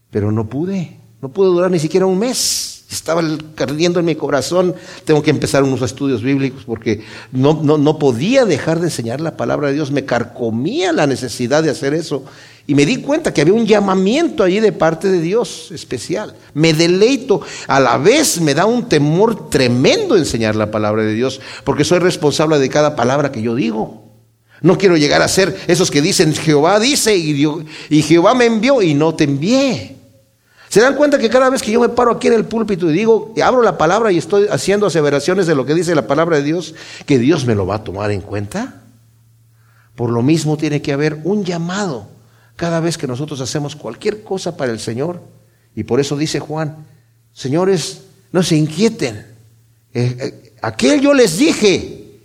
[0.10, 2.69] Pero no pude, no pude durar ni siquiera un mes.
[2.90, 3.22] Estaba
[3.58, 4.74] ardiendo en mi corazón,
[5.06, 9.38] tengo que empezar unos estudios bíblicos porque no, no, no podía dejar de enseñar la
[9.38, 12.24] palabra de Dios, me carcomía la necesidad de hacer eso.
[12.66, 16.36] Y me di cuenta que había un llamamiento allí de parte de Dios especial.
[16.56, 21.42] Me deleito, a la vez me da un temor tremendo enseñar la palabra de Dios,
[21.64, 24.04] porque soy responsable de cada palabra que yo digo.
[24.62, 27.48] No quiero llegar a ser esos que dicen, Jehová dice y,
[27.90, 29.99] y Jehová me envió y no te envié.
[30.70, 32.94] ¿Se dan cuenta que cada vez que yo me paro aquí en el púlpito y
[32.94, 36.38] digo, y abro la palabra y estoy haciendo aseveraciones de lo que dice la palabra
[36.38, 36.76] de Dios,
[37.08, 38.84] que Dios me lo va a tomar en cuenta?
[39.96, 42.08] Por lo mismo tiene que haber un llamado
[42.56, 45.22] cada vez que nosotros hacemos cualquier cosa para el Señor.
[45.76, 46.86] Y por eso dice Juan,
[47.34, 49.26] señores, no se inquieten.
[49.92, 52.20] Eh, eh, aquel yo les dije,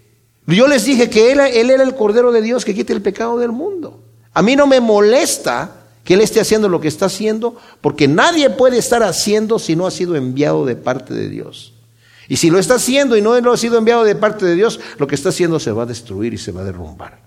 [0.47, 3.39] yo les dije que él, él era el Cordero de Dios que quite el pecado
[3.39, 4.03] del mundo.
[4.35, 8.51] A mí no me molesta que Él esté haciendo lo que está haciendo, porque nadie
[8.51, 11.73] puede estar haciendo si no ha sido enviado de parte de Dios.
[12.29, 14.81] Y si lo está haciendo y no lo ha sido enviado de parte de Dios,
[14.99, 17.21] lo que está haciendo se va a destruir y se va a derrumbar.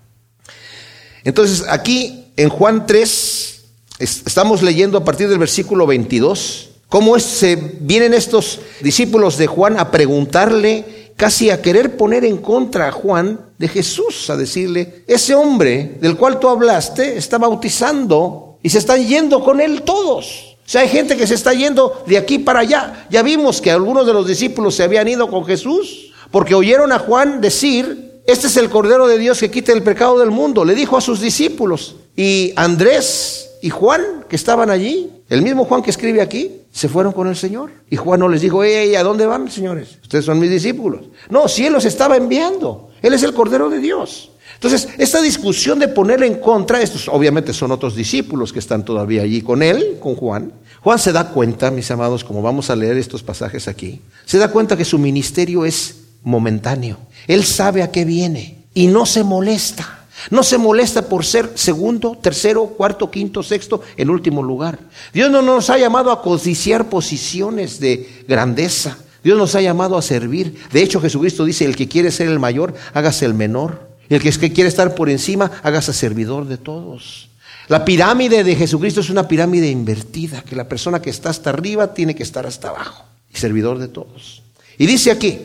[1.24, 3.62] Entonces, aquí en Juan 3,
[3.98, 9.90] estamos leyendo a partir del versículo 22, cómo se vienen estos discípulos de Juan a
[9.90, 15.98] preguntarle, casi a querer poner en contra a Juan de Jesús, a decirle, ese hombre
[16.00, 20.56] del cual tú hablaste está bautizando y se están yendo con él todos.
[20.58, 23.06] O sea, hay gente que se está yendo de aquí para allá.
[23.10, 26.98] Ya vimos que algunos de los discípulos se habían ido con Jesús porque oyeron a
[26.98, 30.62] Juan decir este es el Cordero de Dios que quita el pecado del mundo.
[30.62, 31.96] Le dijo a sus discípulos.
[32.14, 37.14] Y Andrés y Juan, que estaban allí, el mismo Juan que escribe aquí, se fueron
[37.14, 37.70] con el Señor.
[37.88, 39.96] Y Juan no les dijo, ey, ¿a dónde van, señores?
[40.02, 41.06] Ustedes son mis discípulos.
[41.30, 42.90] No, si Él los estaba enviando.
[43.00, 44.30] Él es el Cordero de Dios.
[44.60, 49.22] Entonces, esta discusión de ponerle en contra, estos obviamente son otros discípulos que están todavía
[49.22, 50.52] allí con él, con Juan.
[50.80, 54.50] Juan se da cuenta, mis amados, como vamos a leer estos pasajes aquí, se da
[54.50, 56.98] cuenta que su ministerio es momentáneo.
[57.28, 59.94] Él sabe a qué viene y no se molesta.
[60.30, 64.80] No se molesta por ser segundo, tercero, cuarto, quinto, sexto, en último lugar.
[65.14, 68.98] Dios no nos ha llamado a codiciar posiciones de grandeza.
[69.22, 70.58] Dios nos ha llamado a servir.
[70.72, 73.87] De hecho, Jesucristo dice, el que quiere ser el mayor, hágase el menor.
[74.08, 77.28] Y el que quiere estar por encima, hágase servidor de todos.
[77.68, 81.92] La pirámide de Jesucristo es una pirámide invertida, que la persona que está hasta arriba
[81.92, 84.42] tiene que estar hasta abajo, y servidor de todos.
[84.78, 85.38] Y dice aquí,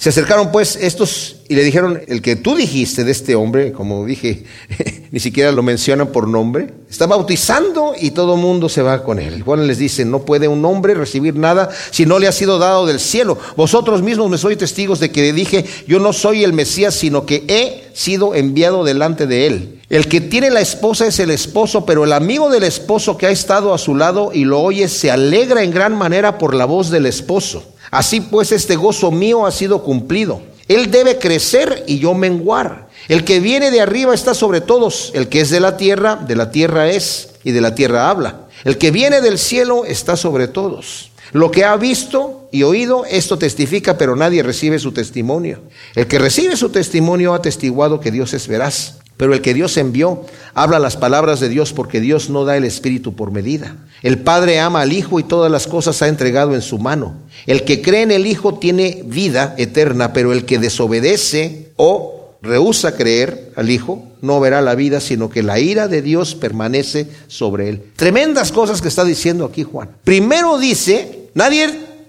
[0.00, 4.06] se acercaron pues estos y le dijeron, el que tú dijiste de este hombre, como
[4.06, 4.44] dije,
[5.10, 9.42] ni siquiera lo mencionan por nombre, está bautizando y todo mundo se va con él.
[9.42, 12.86] Juan les dice, no puede un hombre recibir nada si no le ha sido dado
[12.86, 13.36] del cielo.
[13.58, 17.44] Vosotros mismos me sois testigos de que dije, yo no soy el Mesías, sino que
[17.48, 19.80] he sido enviado delante de él.
[19.90, 23.30] El que tiene la esposa es el esposo, pero el amigo del esposo que ha
[23.30, 26.88] estado a su lado y lo oye se alegra en gran manera por la voz
[26.88, 27.74] del esposo.
[27.90, 30.42] Así pues, este gozo mío ha sido cumplido.
[30.68, 32.88] Él debe crecer y yo menguar.
[33.08, 35.10] El que viene de arriba está sobre todos.
[35.14, 38.46] El que es de la tierra, de la tierra es y de la tierra habla.
[38.64, 41.10] El que viene del cielo está sobre todos.
[41.32, 45.60] Lo que ha visto y oído, esto testifica, pero nadie recibe su testimonio.
[45.94, 48.98] El que recibe su testimonio ha testiguado que Dios es veraz.
[49.20, 52.64] Pero el que Dios envió habla las palabras de Dios porque Dios no da el
[52.64, 53.76] Espíritu por medida.
[54.00, 57.16] El Padre ama al Hijo y todas las cosas ha entregado en su mano.
[57.44, 62.96] El que cree en el Hijo tiene vida eterna, pero el que desobedece o rehúsa
[62.96, 67.68] creer al Hijo no verá la vida, sino que la ira de Dios permanece sobre
[67.68, 67.82] él.
[67.96, 69.90] Tremendas cosas que está diciendo aquí Juan.
[70.02, 71.68] Primero dice, nadie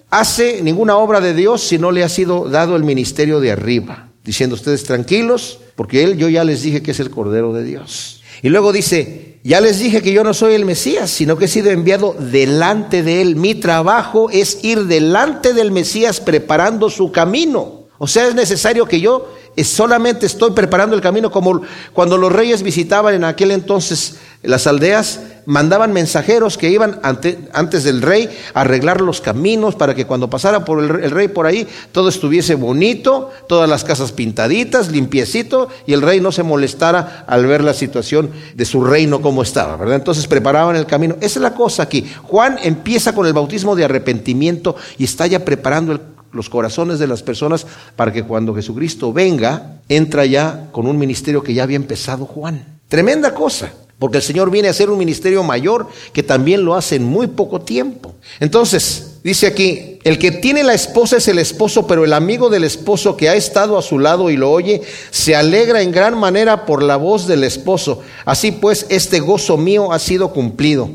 [0.10, 4.11] hace ninguna obra de Dios si no le ha sido dado el ministerio de arriba
[4.24, 8.22] diciendo ustedes tranquilos, porque él yo ya les dije que es el Cordero de Dios.
[8.42, 11.48] Y luego dice, ya les dije que yo no soy el Mesías, sino que he
[11.48, 13.36] sido enviado delante de él.
[13.36, 17.88] Mi trabajo es ir delante del Mesías preparando su camino.
[17.98, 19.32] O sea, es necesario que yo
[19.64, 21.62] solamente estoy preparando el camino como
[21.94, 28.02] cuando los reyes visitaban en aquel entonces las aldeas, mandaban mensajeros que iban antes del
[28.02, 32.10] rey a arreglar los caminos para que cuando pasara por el, rey por ahí todo
[32.10, 37.64] estuviese bonito, todas las casas pintaditas, limpiecito y el rey no se molestara al ver
[37.64, 39.96] la situación de su reino como estaba, ¿verdad?
[39.96, 41.16] Entonces preparaban el camino.
[41.22, 42.10] Esa es la cosa aquí.
[42.24, 46.00] Juan empieza con el bautismo de arrepentimiento y está ya preparando el
[46.34, 47.66] los corazones de las personas
[47.96, 52.66] para que cuando Jesucristo venga, entra ya con un ministerio que ya había empezado Juan.
[52.88, 56.96] Tremenda cosa, porque el Señor viene a hacer un ministerio mayor que también lo hace
[56.96, 58.16] en muy poco tiempo.
[58.40, 62.64] Entonces, dice aquí, el que tiene la esposa es el esposo, pero el amigo del
[62.64, 66.66] esposo que ha estado a su lado y lo oye, se alegra en gran manera
[66.66, 68.02] por la voz del esposo.
[68.26, 70.90] Así pues, este gozo mío ha sido cumplido.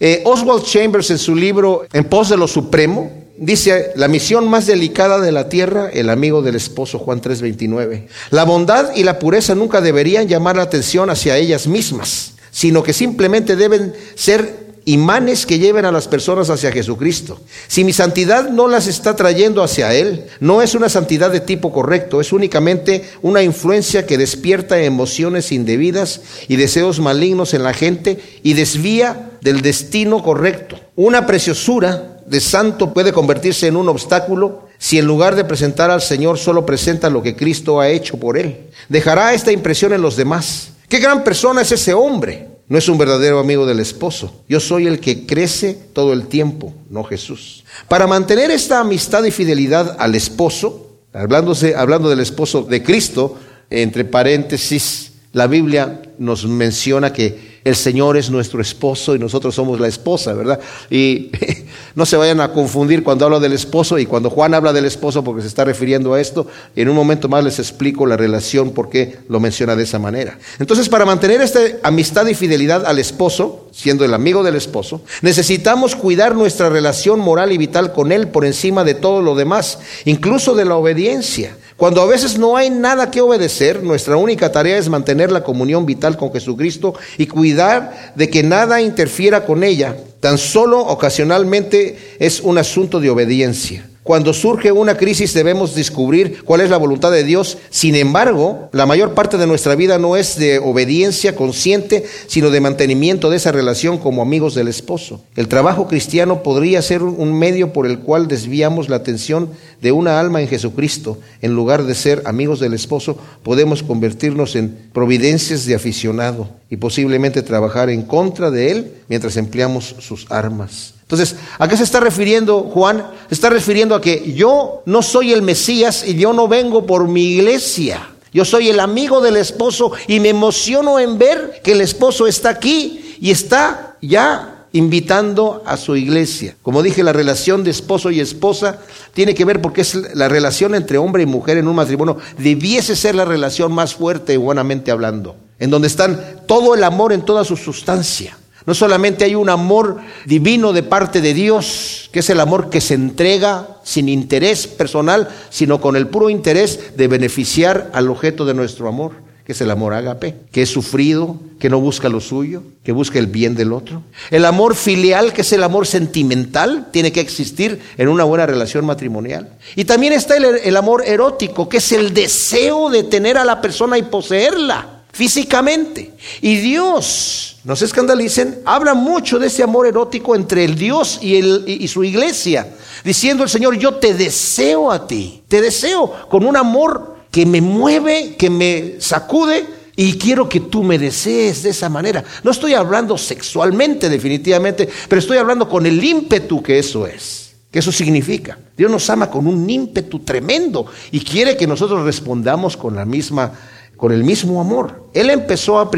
[0.00, 4.66] Eh, Oswald Chambers en su libro En pos de lo supremo, dice, la misión más
[4.66, 8.08] delicada de la tierra, el amigo del esposo, Juan 3:29.
[8.30, 12.92] La bondad y la pureza nunca deberían llamar la atención hacia ellas mismas, sino que
[12.92, 17.40] simplemente deben ser imanes que lleven a las personas hacia Jesucristo.
[17.66, 21.72] Si mi santidad no las está trayendo hacia Él, no es una santidad de tipo
[21.72, 28.18] correcto, es únicamente una influencia que despierta emociones indebidas y deseos malignos en la gente
[28.44, 30.78] y desvía del destino correcto.
[30.94, 36.02] Una preciosura de santo puede convertirse en un obstáculo si en lugar de presentar al
[36.02, 38.70] Señor solo presenta lo que Cristo ha hecho por él.
[38.88, 40.72] Dejará esta impresión en los demás.
[40.88, 42.48] ¿Qué gran persona es ese hombre?
[42.68, 44.42] No es un verdadero amigo del esposo.
[44.48, 47.64] Yo soy el que crece todo el tiempo, no Jesús.
[47.88, 53.38] Para mantener esta amistad y fidelidad al esposo, hablando del esposo de Cristo,
[53.70, 59.80] entre paréntesis, la Biblia nos menciona que el Señor es nuestro esposo y nosotros somos
[59.80, 60.60] la esposa, ¿verdad?
[60.88, 61.32] Y
[61.96, 65.24] no se vayan a confundir cuando hablo del esposo y cuando Juan habla del esposo
[65.24, 66.46] porque se está refiriendo a esto.
[66.76, 70.38] En un momento más les explico la relación por qué lo menciona de esa manera.
[70.60, 75.96] Entonces, para mantener esta amistad y fidelidad al esposo, siendo el amigo del esposo, necesitamos
[75.96, 80.54] cuidar nuestra relación moral y vital con él por encima de todo lo demás, incluso
[80.54, 81.56] de la obediencia.
[81.76, 85.84] Cuando a veces no hay nada que obedecer, nuestra única tarea es mantener la comunión
[85.84, 89.94] vital con Jesucristo y cuidar de que nada interfiera con ella.
[90.20, 93.86] Tan solo ocasionalmente es un asunto de obediencia.
[94.06, 97.58] Cuando surge una crisis debemos descubrir cuál es la voluntad de Dios.
[97.70, 102.60] Sin embargo, la mayor parte de nuestra vida no es de obediencia consciente, sino de
[102.60, 105.22] mantenimiento de esa relación como amigos del esposo.
[105.34, 109.50] El trabajo cristiano podría ser un medio por el cual desviamos la atención
[109.82, 111.18] de una alma en Jesucristo.
[111.42, 117.42] En lugar de ser amigos del esposo, podemos convertirnos en providencias de aficionado y posiblemente
[117.42, 120.95] trabajar en contra de él mientras empleamos sus armas.
[121.06, 123.06] Entonces, ¿a qué se está refiriendo Juan?
[123.28, 127.06] Se está refiriendo a que yo no soy el Mesías y yo no vengo por
[127.06, 128.10] mi iglesia.
[128.32, 132.50] Yo soy el amigo del esposo y me emociono en ver que el esposo está
[132.50, 136.56] aquí y está ya invitando a su iglesia.
[136.60, 138.80] Como dije, la relación de esposo y esposa
[139.14, 142.18] tiene que ver porque es la relación entre hombre y mujer en un matrimonio.
[142.36, 145.36] Debiese ser la relación más fuerte, humanamente hablando.
[145.58, 148.36] en donde están todo el amor en toda su sustancia.
[148.66, 152.80] No solamente hay un amor divino de parte de Dios, que es el amor que
[152.80, 158.54] se entrega sin interés personal, sino con el puro interés de beneficiar al objeto de
[158.54, 159.12] nuestro amor,
[159.44, 163.20] que es el amor ágape, que es sufrido, que no busca lo suyo, que busca
[163.20, 164.02] el bien del otro.
[164.32, 168.84] El amor filial, que es el amor sentimental, tiene que existir en una buena relación
[168.84, 169.56] matrimonial.
[169.76, 173.60] Y también está el, el amor erótico, que es el deseo de tener a la
[173.60, 176.12] persona y poseerla físicamente.
[176.42, 181.36] Y Dios, no se escandalicen, habla mucho de ese amor erótico entre el Dios y,
[181.36, 186.44] el, y su iglesia, diciendo el Señor, yo te deseo a ti, te deseo con
[186.44, 189.64] un amor que me mueve, que me sacude,
[189.98, 192.22] y quiero que tú me desees de esa manera.
[192.44, 197.78] No estoy hablando sexualmente definitivamente, pero estoy hablando con el ímpetu que eso es, que
[197.78, 198.58] eso significa.
[198.76, 203.54] Dios nos ama con un ímpetu tremendo y quiere que nosotros respondamos con la misma
[203.96, 205.04] con el mismo amor.
[205.14, 205.90] Él empezó a,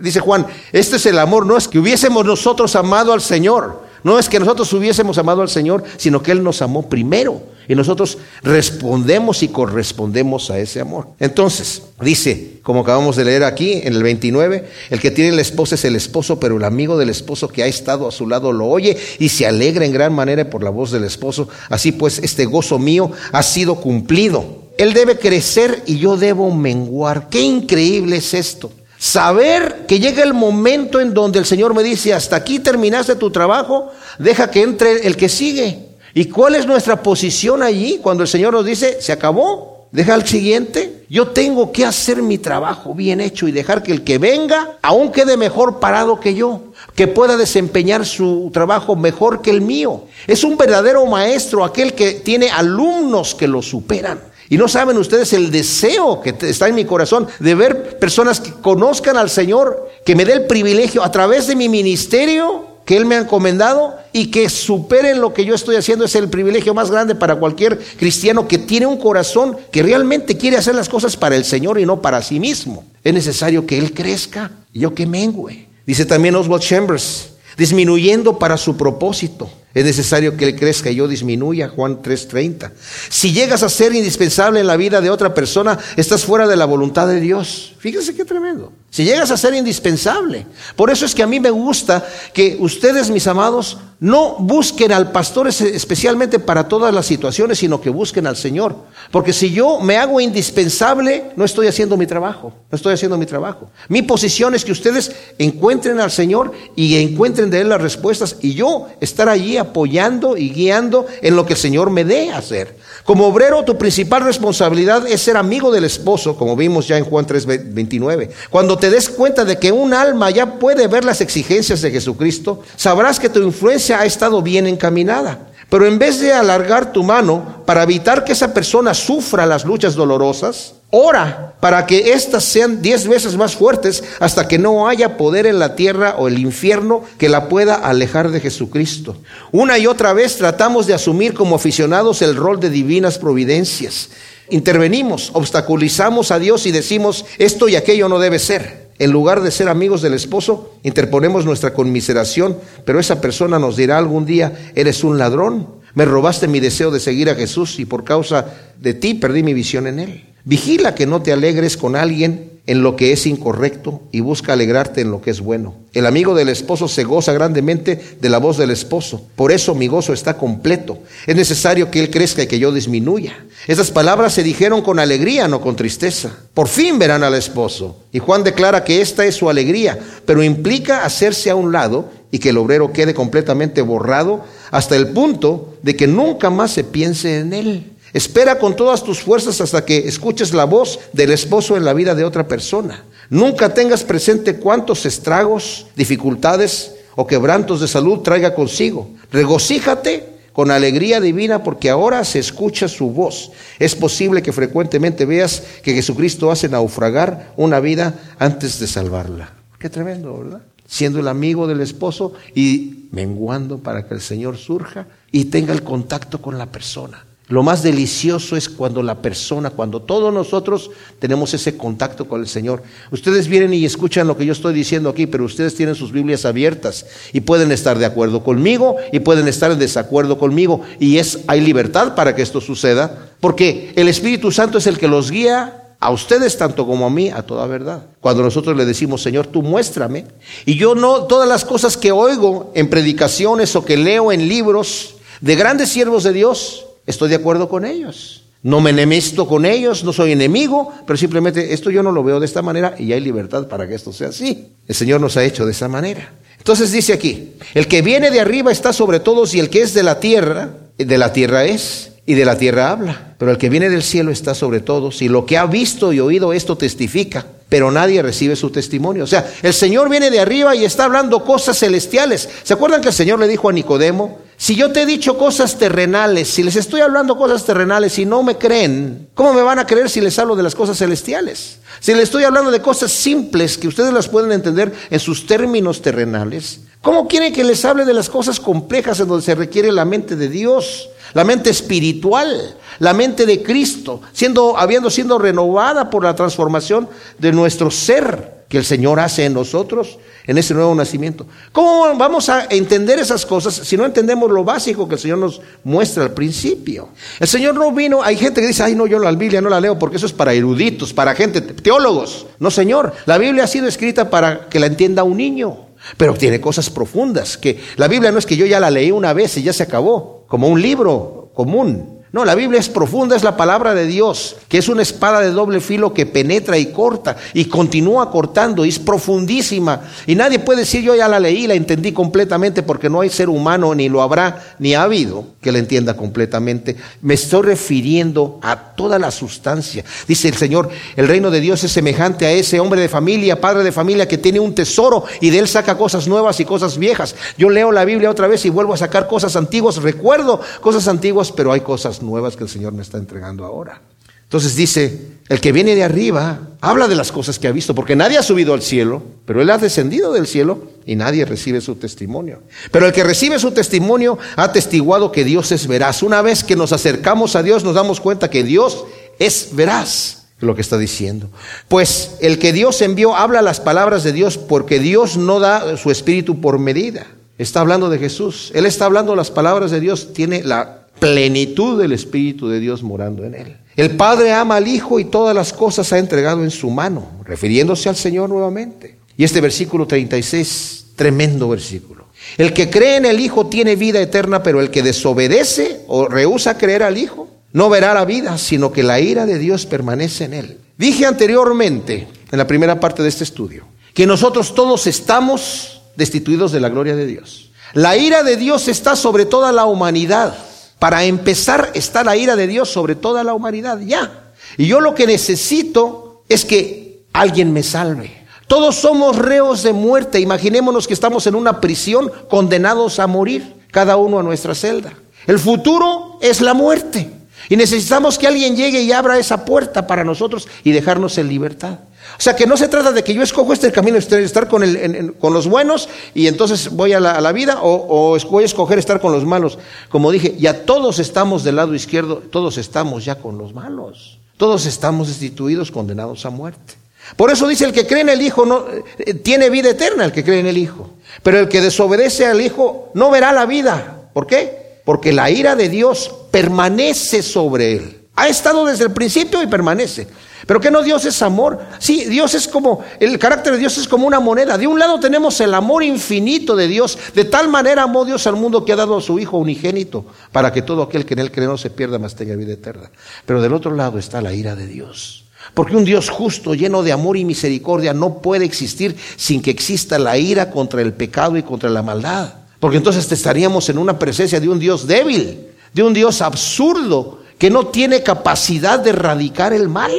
[0.00, 4.18] dice Juan, este es el amor, no es que hubiésemos nosotros amado al Señor, no
[4.18, 8.18] es que nosotros hubiésemos amado al Señor, sino que Él nos amó primero y nosotros
[8.42, 11.08] respondemos y correspondemos a ese amor.
[11.18, 15.74] Entonces, dice, como acabamos de leer aquí en el 29, el que tiene la esposa
[15.74, 18.66] es el esposo, pero el amigo del esposo que ha estado a su lado lo
[18.66, 21.48] oye y se alegra en gran manera por la voz del esposo.
[21.68, 24.65] Así pues, este gozo mío ha sido cumplido.
[24.78, 27.28] Él debe crecer y yo debo menguar.
[27.28, 28.70] Qué increíble es esto.
[28.98, 33.30] Saber que llega el momento en donde el Señor me dice, hasta aquí terminaste tu
[33.30, 35.86] trabajo, deja que entre el que sigue.
[36.14, 39.88] ¿Y cuál es nuestra posición allí cuando el Señor nos dice, se acabó?
[39.92, 41.04] Deja al siguiente.
[41.08, 45.12] Yo tengo que hacer mi trabajo bien hecho y dejar que el que venga aún
[45.12, 50.04] quede mejor parado que yo, que pueda desempeñar su trabajo mejor que el mío.
[50.26, 54.20] Es un verdadero maestro aquel que tiene alumnos que lo superan.
[54.48, 58.52] Y no saben ustedes el deseo que está en mi corazón de ver personas que
[58.52, 63.04] conozcan al Señor, que me dé el privilegio a través de mi ministerio que Él
[63.04, 66.04] me ha encomendado y que superen lo que yo estoy haciendo.
[66.04, 70.56] Es el privilegio más grande para cualquier cristiano que tiene un corazón que realmente quiere
[70.56, 72.84] hacer las cosas para el Señor y no para sí mismo.
[73.02, 75.66] Es necesario que Él crezca y yo que mengüe.
[75.84, 79.50] Dice también Oswald Chambers, disminuyendo para su propósito.
[79.76, 82.72] Es necesario que Él crezca y yo disminuya, Juan 3:30.
[83.10, 86.64] Si llegas a ser indispensable en la vida de otra persona, estás fuera de la
[86.64, 87.74] voluntad de Dios.
[87.78, 88.72] Fíjense qué tremendo.
[88.88, 90.46] Si llegas a ser indispensable.
[90.76, 95.10] Por eso es que a mí me gusta que ustedes, mis amados, no busquen al
[95.12, 98.76] pastor especialmente para todas las situaciones, sino que busquen al Señor.
[99.10, 102.52] Porque si yo me hago indispensable, no estoy haciendo mi trabajo.
[102.70, 103.70] No estoy haciendo mi trabajo.
[103.88, 108.54] Mi posición es que ustedes encuentren al Señor y encuentren de Él las respuestas y
[108.54, 112.76] yo estar allí apoyando y guiando en lo que el Señor me dé hacer.
[113.04, 117.26] Como obrero, tu principal responsabilidad es ser amigo del esposo, como vimos ya en Juan
[117.26, 118.30] 3:29.
[118.50, 122.62] Cuando te des cuenta de que un alma ya puede ver las exigencias de Jesucristo,
[122.76, 125.45] sabrás que tu influencia ha estado bien encaminada.
[125.68, 129.96] Pero en vez de alargar tu mano para evitar que esa persona sufra las luchas
[129.96, 135.44] dolorosas, ora para que éstas sean diez veces más fuertes hasta que no haya poder
[135.44, 139.16] en la tierra o el infierno que la pueda alejar de Jesucristo.
[139.50, 144.10] Una y otra vez tratamos de asumir como aficionados el rol de divinas providencias.
[144.48, 148.85] Intervenimos, obstaculizamos a Dios y decimos esto y aquello no debe ser.
[148.98, 153.98] En lugar de ser amigos del esposo, interponemos nuestra conmiseración, pero esa persona nos dirá
[153.98, 158.04] algún día, eres un ladrón, me robaste mi deseo de seguir a Jesús y por
[158.04, 158.46] causa
[158.80, 160.24] de ti perdí mi visión en él.
[160.44, 165.00] Vigila que no te alegres con alguien en lo que es incorrecto y busca alegrarte
[165.00, 165.74] en lo que es bueno.
[165.92, 169.22] El amigo del esposo se goza grandemente de la voz del esposo.
[169.36, 170.98] Por eso mi gozo está completo.
[171.26, 173.34] Es necesario que él crezca y que yo disminuya.
[173.66, 176.30] Esas palabras se dijeron con alegría, no con tristeza.
[176.54, 177.96] Por fin verán al esposo.
[178.12, 182.38] Y Juan declara que esta es su alegría, pero implica hacerse a un lado y
[182.38, 187.38] que el obrero quede completamente borrado hasta el punto de que nunca más se piense
[187.38, 187.92] en él.
[188.12, 192.14] Espera con todas tus fuerzas hasta que escuches la voz del esposo en la vida
[192.14, 193.04] de otra persona.
[193.28, 199.10] Nunca tengas presente cuántos estragos, dificultades o quebrantos de salud traiga consigo.
[199.32, 203.50] Regocíjate con alegría divina porque ahora se escucha su voz.
[203.78, 209.52] Es posible que frecuentemente veas que Jesucristo hace naufragar una vida antes de salvarla.
[209.78, 210.62] Qué tremendo, ¿verdad?
[210.86, 215.82] Siendo el amigo del esposo y menguando para que el Señor surja y tenga el
[215.82, 217.26] contacto con la persona.
[217.48, 220.90] Lo más delicioso es cuando la persona, cuando todos nosotros
[221.20, 222.82] tenemos ese contacto con el Señor.
[223.12, 226.44] Ustedes vienen y escuchan lo que yo estoy diciendo aquí, pero ustedes tienen sus Biblias
[226.44, 230.80] abiertas y pueden estar de acuerdo conmigo y pueden estar en desacuerdo conmigo.
[230.98, 235.06] Y es, hay libertad para que esto suceda, porque el Espíritu Santo es el que
[235.06, 238.06] los guía a ustedes tanto como a mí a toda verdad.
[238.20, 240.26] Cuando nosotros le decimos, Señor, tú muéstrame.
[240.64, 245.14] Y yo no, todas las cosas que oigo en predicaciones o que leo en libros
[245.40, 248.42] de grandes siervos de Dios, estoy de acuerdo con ellos.
[248.62, 252.40] No me enemisto con ellos, no soy enemigo, pero simplemente esto yo no lo veo
[252.40, 254.72] de esta manera y hay libertad para que esto sea así.
[254.88, 256.32] El Señor nos ha hecho de esa manera.
[256.58, 259.94] Entonces dice aquí, el que viene de arriba está sobre todos y el que es
[259.94, 263.36] de la tierra, de la tierra es y de la tierra habla.
[263.38, 266.18] Pero el que viene del cielo está sobre todos y lo que ha visto y
[266.18, 269.22] oído esto testifica, pero nadie recibe su testimonio.
[269.22, 272.48] O sea, el Señor viene de arriba y está hablando cosas celestiales.
[272.64, 275.78] ¿Se acuerdan que el Señor le dijo a Nicodemo, si yo te he dicho cosas
[275.78, 279.86] terrenales, si les estoy hablando cosas terrenales y no me creen, ¿cómo me van a
[279.86, 281.78] creer si les hablo de las cosas celestiales?
[282.00, 286.00] Si les estoy hablando de cosas simples que ustedes las pueden entender en sus términos
[286.00, 290.04] terrenales, ¿cómo quieren que les hable de las cosas complejas en donde se requiere la
[290.04, 291.10] mente de Dios?
[291.34, 297.52] la mente espiritual, la mente de Cristo, siendo, habiendo sido renovada por la transformación de
[297.52, 301.46] nuestro ser que el Señor hace en nosotros en ese nuevo nacimiento.
[301.72, 305.60] ¿Cómo vamos a entender esas cosas si no entendemos lo básico que el Señor nos
[305.84, 307.08] muestra al principio?
[307.40, 309.80] El Señor no vino, hay gente que dice, ay no, yo la Biblia no la
[309.80, 312.46] leo porque eso es para eruditos, para gente, teólogos.
[312.58, 315.82] No, Señor, la Biblia ha sido escrita para que la entienda un niño.
[316.16, 319.32] Pero tiene cosas profundas, que la Biblia no es que yo ya la leí una
[319.32, 322.15] vez y ya se acabó, como un libro común.
[322.36, 325.52] No, la Biblia es profunda, es la palabra de Dios, que es una espada de
[325.52, 330.02] doble filo que penetra y corta y continúa cortando y es profundísima.
[330.26, 333.48] Y nadie puede decir yo ya la leí, la entendí completamente porque no hay ser
[333.48, 336.96] humano, ni lo habrá, ni ha habido que la entienda completamente.
[337.22, 340.04] Me estoy refiriendo a toda la sustancia.
[340.28, 343.82] Dice el Señor, el reino de Dios es semejante a ese hombre de familia, padre
[343.82, 347.34] de familia que tiene un tesoro y de él saca cosas nuevas y cosas viejas.
[347.56, 351.50] Yo leo la Biblia otra vez y vuelvo a sacar cosas antiguas, recuerdo cosas antiguas,
[351.50, 352.25] pero hay cosas nuevas
[352.56, 354.00] que el Señor me está entregando ahora.
[354.44, 358.14] Entonces dice, el que viene de arriba habla de las cosas que ha visto, porque
[358.14, 361.96] nadie ha subido al cielo, pero él ha descendido del cielo y nadie recibe su
[361.96, 362.62] testimonio.
[362.92, 366.22] Pero el que recibe su testimonio ha testiguado que Dios es veraz.
[366.22, 369.04] Una vez que nos acercamos a Dios nos damos cuenta que Dios
[369.40, 371.48] es veraz lo que está diciendo.
[371.88, 376.12] Pues el que Dios envió habla las palabras de Dios porque Dios no da su
[376.12, 377.26] espíritu por medida.
[377.58, 378.70] Está hablando de Jesús.
[378.74, 380.32] Él está hablando las palabras de Dios.
[380.34, 383.76] Tiene la plenitud del Espíritu de Dios morando en él.
[383.96, 388.08] El Padre ama al Hijo y todas las cosas ha entregado en su mano, refiriéndose
[388.08, 389.18] al Señor nuevamente.
[389.36, 392.26] Y este versículo 36, tremendo versículo.
[392.58, 396.76] El que cree en el Hijo tiene vida eterna, pero el que desobedece o rehúsa
[396.76, 400.54] creer al Hijo no verá la vida, sino que la ira de Dios permanece en
[400.54, 400.78] él.
[400.96, 406.80] Dije anteriormente, en la primera parte de este estudio, que nosotros todos estamos destituidos de
[406.80, 407.70] la gloria de Dios.
[407.92, 410.56] La ira de Dios está sobre toda la humanidad.
[410.98, 414.52] Para empezar está la ira de Dios sobre toda la humanidad, ya.
[414.76, 418.46] Y yo lo que necesito es que alguien me salve.
[418.66, 420.40] Todos somos reos de muerte.
[420.40, 425.12] Imaginémonos que estamos en una prisión condenados a morir, cada uno a nuestra celda.
[425.46, 427.30] El futuro es la muerte.
[427.68, 431.98] Y necesitamos que alguien llegue y abra esa puerta para nosotros y dejarnos en libertad.
[432.38, 435.34] O sea, que no se trata de que yo escojo este camino, estar con, el,
[435.34, 439.20] con los buenos y entonces voy a la, vida o, o, voy a escoger estar
[439.20, 439.78] con los malos.
[440.08, 444.38] Como dije, ya todos estamos del lado izquierdo, todos estamos ya con los malos.
[444.56, 446.94] Todos estamos destituidos, condenados a muerte.
[447.36, 448.84] Por eso dice el que cree en el Hijo no,
[449.18, 451.10] eh, tiene vida eterna, el que cree en el Hijo.
[451.42, 454.28] Pero el que desobedece al Hijo no verá la vida.
[454.32, 454.85] ¿Por qué?
[455.06, 458.22] Porque la ira de Dios permanece sobre él.
[458.34, 460.26] Ha estado desde el principio y permanece.
[460.66, 461.78] Pero que no Dios es amor.
[462.00, 464.76] Sí, Dios es como, el carácter de Dios es como una moneda.
[464.76, 467.16] De un lado tenemos el amor infinito de Dios.
[467.36, 470.72] De tal manera amó Dios al mundo que ha dado a su Hijo unigénito para
[470.72, 473.08] que todo aquel que en él cree no se pierda, más tenga vida eterna.
[473.44, 475.44] Pero del otro lado está la ira de Dios.
[475.72, 480.18] Porque un Dios justo, lleno de amor y misericordia, no puede existir sin que exista
[480.18, 482.65] la ira contra el pecado y contra la maldad.
[482.80, 487.70] Porque entonces estaríamos en una presencia de un Dios débil, de un Dios absurdo, que
[487.70, 490.12] no tiene capacidad de erradicar el mal.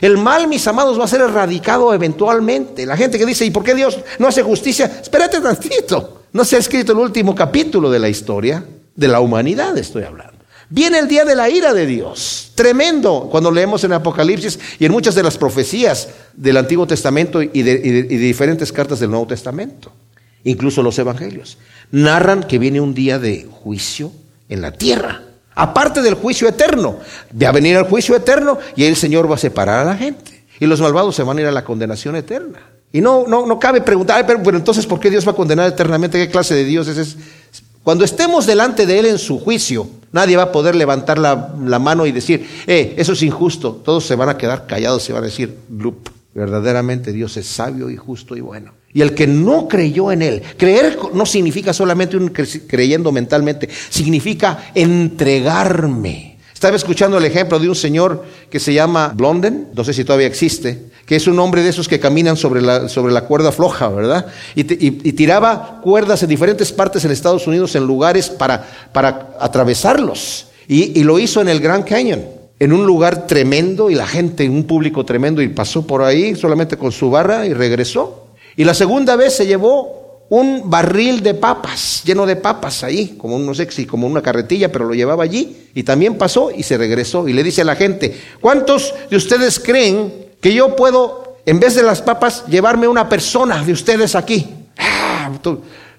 [0.00, 2.86] El mal, mis amados, va a ser erradicado eventualmente.
[2.86, 4.86] La gente que dice, ¿y por qué Dios no hace justicia?
[5.02, 6.22] Espérate tantito.
[6.32, 8.64] No se ha escrito el último capítulo de la historia,
[8.94, 10.32] de la humanidad estoy hablando.
[10.70, 12.52] Viene el día de la ira de Dios.
[12.54, 13.28] Tremendo.
[13.30, 17.72] Cuando leemos en Apocalipsis y en muchas de las profecías del Antiguo Testamento y de,
[17.72, 19.92] y de diferentes cartas del Nuevo Testamento.
[20.44, 21.58] Incluso los evangelios.
[21.92, 24.10] Narran que viene un día de juicio
[24.48, 25.22] en la tierra.
[25.54, 26.98] Aparte del juicio eterno.
[27.40, 30.44] Va a venir el juicio eterno y el Señor va a separar a la gente.
[30.58, 32.58] Y los malvados se van a ir a la condenación eterna.
[32.92, 36.18] Y no, no, no cabe preguntar, pero, entonces, ¿por qué Dios va a condenar eternamente?
[36.18, 37.16] ¿Qué clase de Dios es?
[37.82, 41.78] Cuando estemos delante de Él en su juicio, nadie va a poder levantar la, la
[41.78, 43.80] mano y decir, eh, eso es injusto.
[43.84, 45.58] Todos se van a quedar callados y van a decir.
[46.34, 48.72] Verdaderamente Dios es sabio y justo y bueno.
[48.94, 52.18] Y el que no creyó en Él, creer no significa solamente
[52.66, 56.38] creyendo mentalmente, significa entregarme.
[56.52, 60.28] Estaba escuchando el ejemplo de un señor que se llama Blonden, no sé si todavía
[60.28, 63.88] existe, que es un hombre de esos que caminan sobre la, sobre la cuerda floja,
[63.88, 64.26] ¿verdad?
[64.54, 64.64] Y,
[65.12, 70.48] tiraba cuerdas en diferentes partes en Estados Unidos en lugares para, para atravesarlos.
[70.68, 72.22] Y, y lo hizo en el Grand Canyon
[72.62, 76.36] en un lugar tremendo y la gente, en un público tremendo, y pasó por ahí
[76.36, 78.28] solamente con su barra y regresó.
[78.56, 83.38] Y la segunda vez se llevó un barril de papas, lleno de papas ahí, como
[83.38, 86.78] no sé si como una carretilla, pero lo llevaba allí y también pasó y se
[86.78, 91.60] regresó y le dice a la gente, ¿cuántos de ustedes creen que yo puedo, en
[91.60, 94.46] vez de las papas, llevarme una persona de ustedes aquí?
[94.78, 95.30] Ah,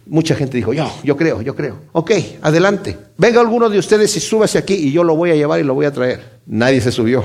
[0.05, 1.77] Mucha gente dijo, yo, yo creo, yo creo.
[1.93, 2.97] Ok, adelante.
[3.17, 5.73] Venga alguno de ustedes y súbase aquí y yo lo voy a llevar y lo
[5.75, 6.39] voy a traer.
[6.45, 7.23] Nadie se subió.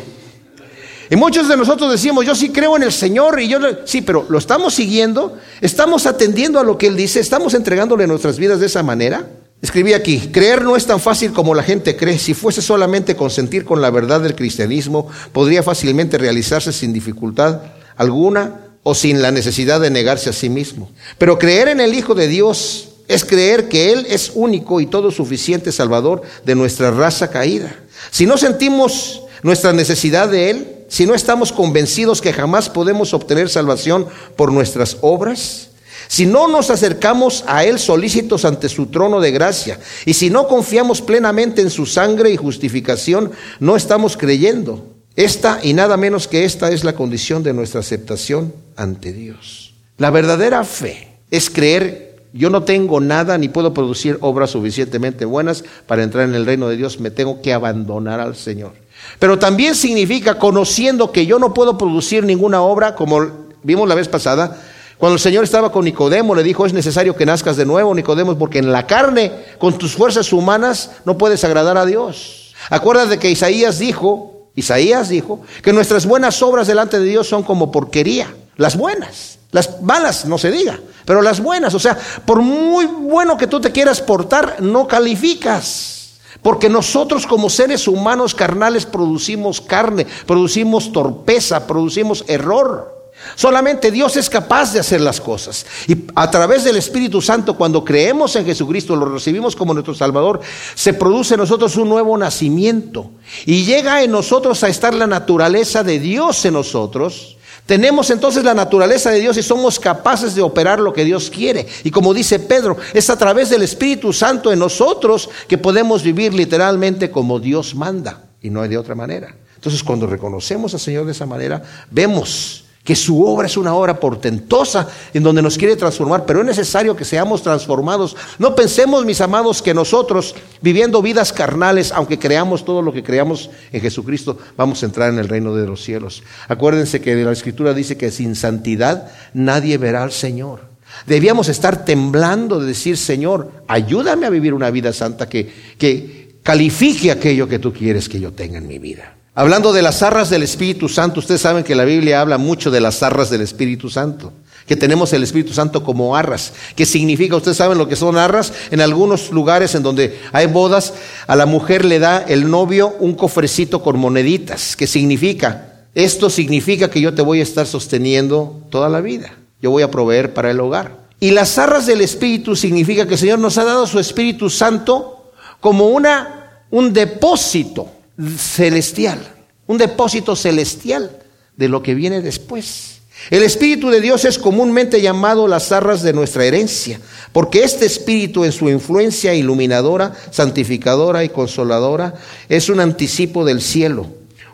[1.10, 4.26] Y muchos de nosotros decimos, yo sí creo en el Señor y yo sí, pero
[4.28, 8.66] lo estamos siguiendo, estamos atendiendo a lo que Él dice, estamos entregándole nuestras vidas de
[8.66, 9.26] esa manera.
[9.60, 12.18] Escribí aquí, creer no es tan fácil como la gente cree.
[12.18, 17.60] Si fuese solamente consentir con la verdad del cristianismo, podría fácilmente realizarse sin dificultad
[17.96, 20.90] alguna o sin la necesidad de negarse a sí mismo.
[21.18, 25.10] Pero creer en el Hijo de Dios es creer que Él es único y todo
[25.10, 27.74] suficiente Salvador de nuestra raza caída.
[28.10, 33.48] Si no sentimos nuestra necesidad de Él, si no estamos convencidos que jamás podemos obtener
[33.48, 35.68] salvación por nuestras obras,
[36.08, 40.48] si no nos acercamos a Él solícitos ante su trono de gracia, y si no
[40.48, 43.30] confiamos plenamente en su sangre y justificación,
[43.60, 44.86] no estamos creyendo.
[45.16, 49.74] Esta y nada menos que esta es la condición de nuestra aceptación ante Dios.
[49.98, 55.64] La verdadera fe es creer, yo no tengo nada ni puedo producir obras suficientemente buenas
[55.86, 58.72] para entrar en el reino de Dios, me tengo que abandonar al Señor.
[59.18, 63.26] Pero también significa conociendo que yo no puedo producir ninguna obra, como
[63.62, 64.60] vimos la vez pasada,
[64.98, 68.36] cuando el Señor estaba con Nicodemo, le dijo, es necesario que nazcas de nuevo, Nicodemo,
[68.36, 72.54] porque en la carne, con tus fuerzas humanas, no puedes agradar a Dios.
[72.68, 77.70] Acuérdate que Isaías dijo, Isaías dijo que nuestras buenas obras delante de Dios son como
[77.70, 78.34] porquería.
[78.56, 83.36] Las buenas, las malas no se diga, pero las buenas, o sea, por muy bueno
[83.36, 85.97] que tú te quieras portar, no calificas.
[86.42, 92.98] Porque nosotros como seres humanos carnales producimos carne, producimos torpeza, producimos error.
[93.34, 95.66] Solamente Dios es capaz de hacer las cosas.
[95.86, 100.40] Y a través del Espíritu Santo, cuando creemos en Jesucristo, lo recibimos como nuestro Salvador,
[100.74, 103.10] se produce en nosotros un nuevo nacimiento.
[103.44, 107.37] Y llega en nosotros a estar la naturaleza de Dios en nosotros.
[107.68, 111.66] Tenemos entonces la naturaleza de Dios y somos capaces de operar lo que Dios quiere.
[111.84, 116.32] Y como dice Pedro, es a través del Espíritu Santo en nosotros que podemos vivir
[116.32, 118.22] literalmente como Dios manda.
[118.40, 119.36] Y no hay de otra manera.
[119.54, 124.00] Entonces cuando reconocemos al Señor de esa manera, vemos que su obra es una obra
[124.00, 128.16] portentosa en donde nos quiere transformar, pero es necesario que seamos transformados.
[128.38, 133.50] No pensemos, mis amados, que nosotros, viviendo vidas carnales, aunque creamos todo lo que creamos
[133.72, 136.22] en Jesucristo, vamos a entrar en el reino de los cielos.
[136.48, 140.60] Acuérdense que la Escritura dice que sin santidad nadie verá al Señor.
[141.06, 147.10] Debíamos estar temblando de decir, Señor, ayúdame a vivir una vida santa que, que califique
[147.10, 149.17] aquello que tú quieres que yo tenga en mi vida.
[149.38, 152.80] Hablando de las arras del Espíritu Santo, ustedes saben que la Biblia habla mucho de
[152.80, 154.32] las arras del Espíritu Santo,
[154.66, 156.52] que tenemos el Espíritu Santo como arras.
[156.74, 157.36] ¿Qué significa?
[157.36, 158.52] Ustedes saben lo que son arras.
[158.72, 160.92] En algunos lugares en donde hay bodas,
[161.28, 164.74] a la mujer le da el novio un cofrecito con moneditas.
[164.74, 165.84] ¿Qué significa?
[165.94, 169.36] Esto significa que yo te voy a estar sosteniendo toda la vida.
[169.62, 170.96] Yo voy a proveer para el hogar.
[171.20, 175.30] Y las arras del Espíritu significa que el Señor nos ha dado su Espíritu Santo
[175.60, 177.97] como una, un depósito
[178.36, 179.18] celestial,
[179.66, 181.18] un depósito celestial
[181.56, 182.98] de lo que viene después.
[183.30, 187.00] El Espíritu de Dios es comúnmente llamado las arras de nuestra herencia,
[187.32, 192.14] porque este Espíritu en su influencia iluminadora, santificadora y consoladora
[192.48, 194.06] es un anticipo del cielo,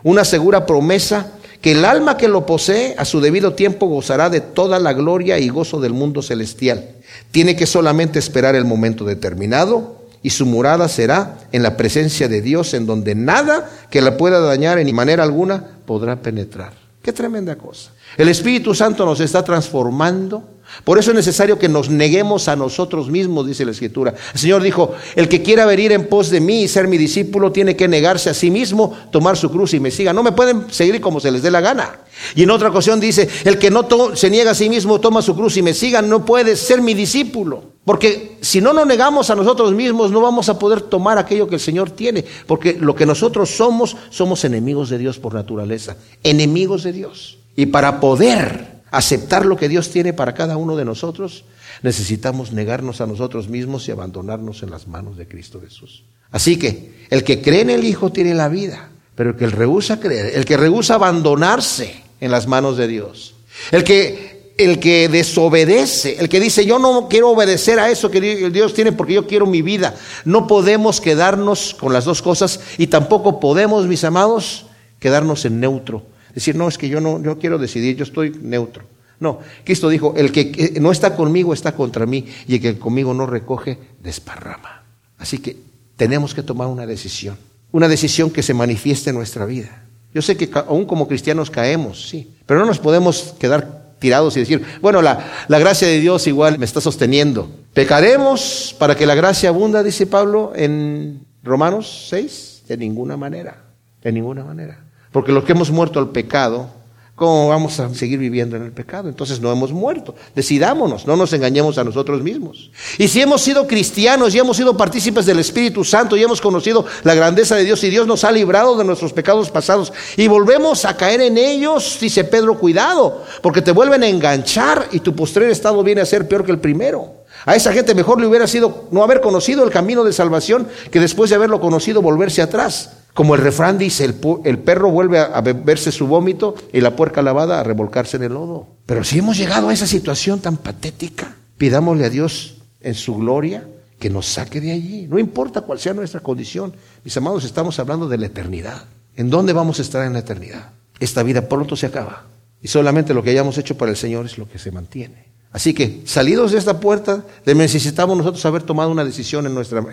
[0.03, 4.41] una segura promesa que el alma que lo posee a su debido tiempo gozará de
[4.41, 6.89] toda la gloria y gozo del mundo celestial.
[7.31, 9.94] Tiene que solamente esperar el momento determinado
[10.25, 14.39] y su morada será en la presencia de Dios, en donde nada que la pueda
[14.39, 16.73] dañar en manera alguna podrá penetrar.
[17.03, 17.91] Qué tremenda cosa.
[18.17, 20.43] El Espíritu Santo nos está transformando,
[20.83, 24.13] Por eso es necesario que nos neguemos a nosotros mismos, dice la Escritura.
[24.33, 27.51] El Señor dijo, el que quiera venir en pos de mí y ser mi discípulo
[27.51, 30.13] tiene que negarse a sí mismo, tomar su cruz y me siga.
[30.13, 31.99] No me pueden seguir como se les dé la gana.
[32.35, 35.35] Y en otra ocasión dice, el que no se niega a sí mismo, toma su
[35.35, 37.75] cruz y me siga, no puede ser mi discípulo.
[37.85, 41.55] Porque si no nos negamos a nosotros mismos, no vamos a poder tomar aquello que
[41.55, 42.25] el Señor tiene.
[42.47, 45.95] Porque lo que nosotros somos, somos enemigos de Dios por naturaleza.
[46.23, 47.37] Enemigos de Dios.
[47.55, 51.43] Y para poder aceptar lo que Dios tiene para cada uno de nosotros,
[51.81, 56.03] necesitamos negarnos a nosotros mismos y abandonarnos en las manos de Cristo Jesús.
[56.31, 59.99] Así que el que cree en el Hijo tiene la vida, pero el que rehúsa
[59.99, 63.35] creer, el que rehúsa abandonarse en las manos de Dios,
[63.71, 68.21] el que el que desobedece, el que dice yo no quiero obedecer a eso que
[68.21, 69.95] Dios tiene porque yo quiero mi vida.
[70.23, 74.67] No podemos quedarnos con las dos cosas y tampoco podemos, mis amados,
[74.99, 78.83] quedarnos en neutro Decir, no, es que yo no yo quiero decidir, yo estoy neutro.
[79.19, 83.13] No, Cristo dijo, el que no está conmigo está contra mí y el que conmigo
[83.13, 84.83] no recoge, desparrama.
[85.17, 85.55] Así que
[85.95, 87.37] tenemos que tomar una decisión,
[87.71, 89.83] una decisión que se manifieste en nuestra vida.
[90.13, 94.41] Yo sé que aún como cristianos caemos, sí, pero no nos podemos quedar tirados y
[94.41, 97.49] decir, bueno, la, la gracia de Dios igual me está sosteniendo.
[97.73, 103.63] Pecaremos para que la gracia abunda, dice Pablo en Romanos 6, de ninguna manera,
[104.03, 104.84] de ninguna manera.
[105.15, 106.67] Porque los que hemos muerto al pecado,
[107.15, 109.07] ¿cómo vamos a seguir viviendo en el pecado?
[109.07, 110.13] Entonces no hemos muerto.
[110.35, 112.69] Decidámonos, no nos engañemos a nosotros mismos.
[112.97, 116.85] Y si hemos sido cristianos y hemos sido partícipes del Espíritu Santo y hemos conocido
[117.05, 120.83] la grandeza de Dios y Dios nos ha librado de nuestros pecados pasados y volvemos
[120.83, 125.49] a caer en ellos, dice Pedro, cuidado, porque te vuelven a enganchar y tu postrer
[125.49, 127.23] estado viene a ser peor que el primero.
[127.45, 130.99] A esa gente mejor le hubiera sido no haber conocido el camino de salvación que
[130.99, 133.04] después de haberlo conocido volverse atrás.
[133.15, 137.61] Como el refrán dice, el, perro vuelve a, beberse su vómito y la puerca lavada
[137.61, 138.67] a revolcarse en el lodo.
[138.85, 143.65] Pero si hemos llegado a esa situación tan patética, pidámosle a Dios en su gloria
[143.99, 145.07] que nos saque de allí.
[145.07, 146.73] No importa cuál sea nuestra condición.
[147.05, 148.83] Mis amados, estamos hablando de la eternidad.
[149.15, 150.73] ¿En dónde vamos a estar en la eternidad?
[150.99, 152.25] Esta vida pronto se acaba.
[152.61, 155.29] Y solamente lo que hayamos hecho para el Señor es lo que se mantiene.
[155.55, 159.87] Así que, salidos de esta puerta, necesitamos nosotros haber tomado una decisión en nuestro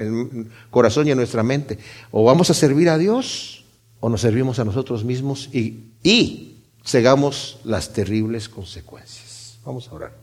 [0.71, 1.79] corazón y en nuestra mente.
[2.11, 3.65] O vamos a servir a Dios
[4.01, 9.61] o nos servimos a nosotros mismos y, y cegamos las terribles consecuencias.
[9.65, 10.17] Vamos a orar.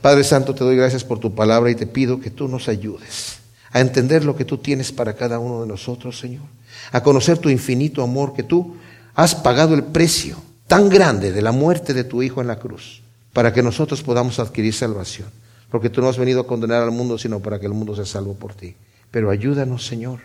[0.00, 3.40] Padre Santo, te doy gracias por tu palabra y te pido que tú nos ayudes
[3.72, 6.44] a entender lo que tú tienes para cada uno de nosotros, Señor.
[6.92, 8.76] A conocer tu infinito amor, que tú
[9.16, 13.02] has pagado el precio tan grande de la muerte de tu Hijo en la cruz
[13.36, 15.28] para que nosotros podamos adquirir salvación.
[15.70, 18.06] Porque tú no has venido a condenar al mundo, sino para que el mundo sea
[18.06, 18.76] salvo por ti.
[19.10, 20.20] Pero ayúdanos, Señor,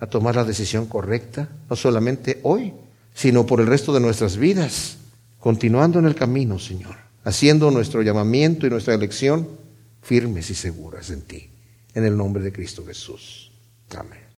[0.00, 2.74] a tomar la decisión correcta, no solamente hoy,
[3.14, 4.96] sino por el resto de nuestras vidas,
[5.38, 9.46] continuando en el camino, Señor, haciendo nuestro llamamiento y nuestra elección
[10.02, 11.48] firmes y seguras en ti.
[11.94, 13.52] En el nombre de Cristo Jesús.
[13.96, 14.25] Amén.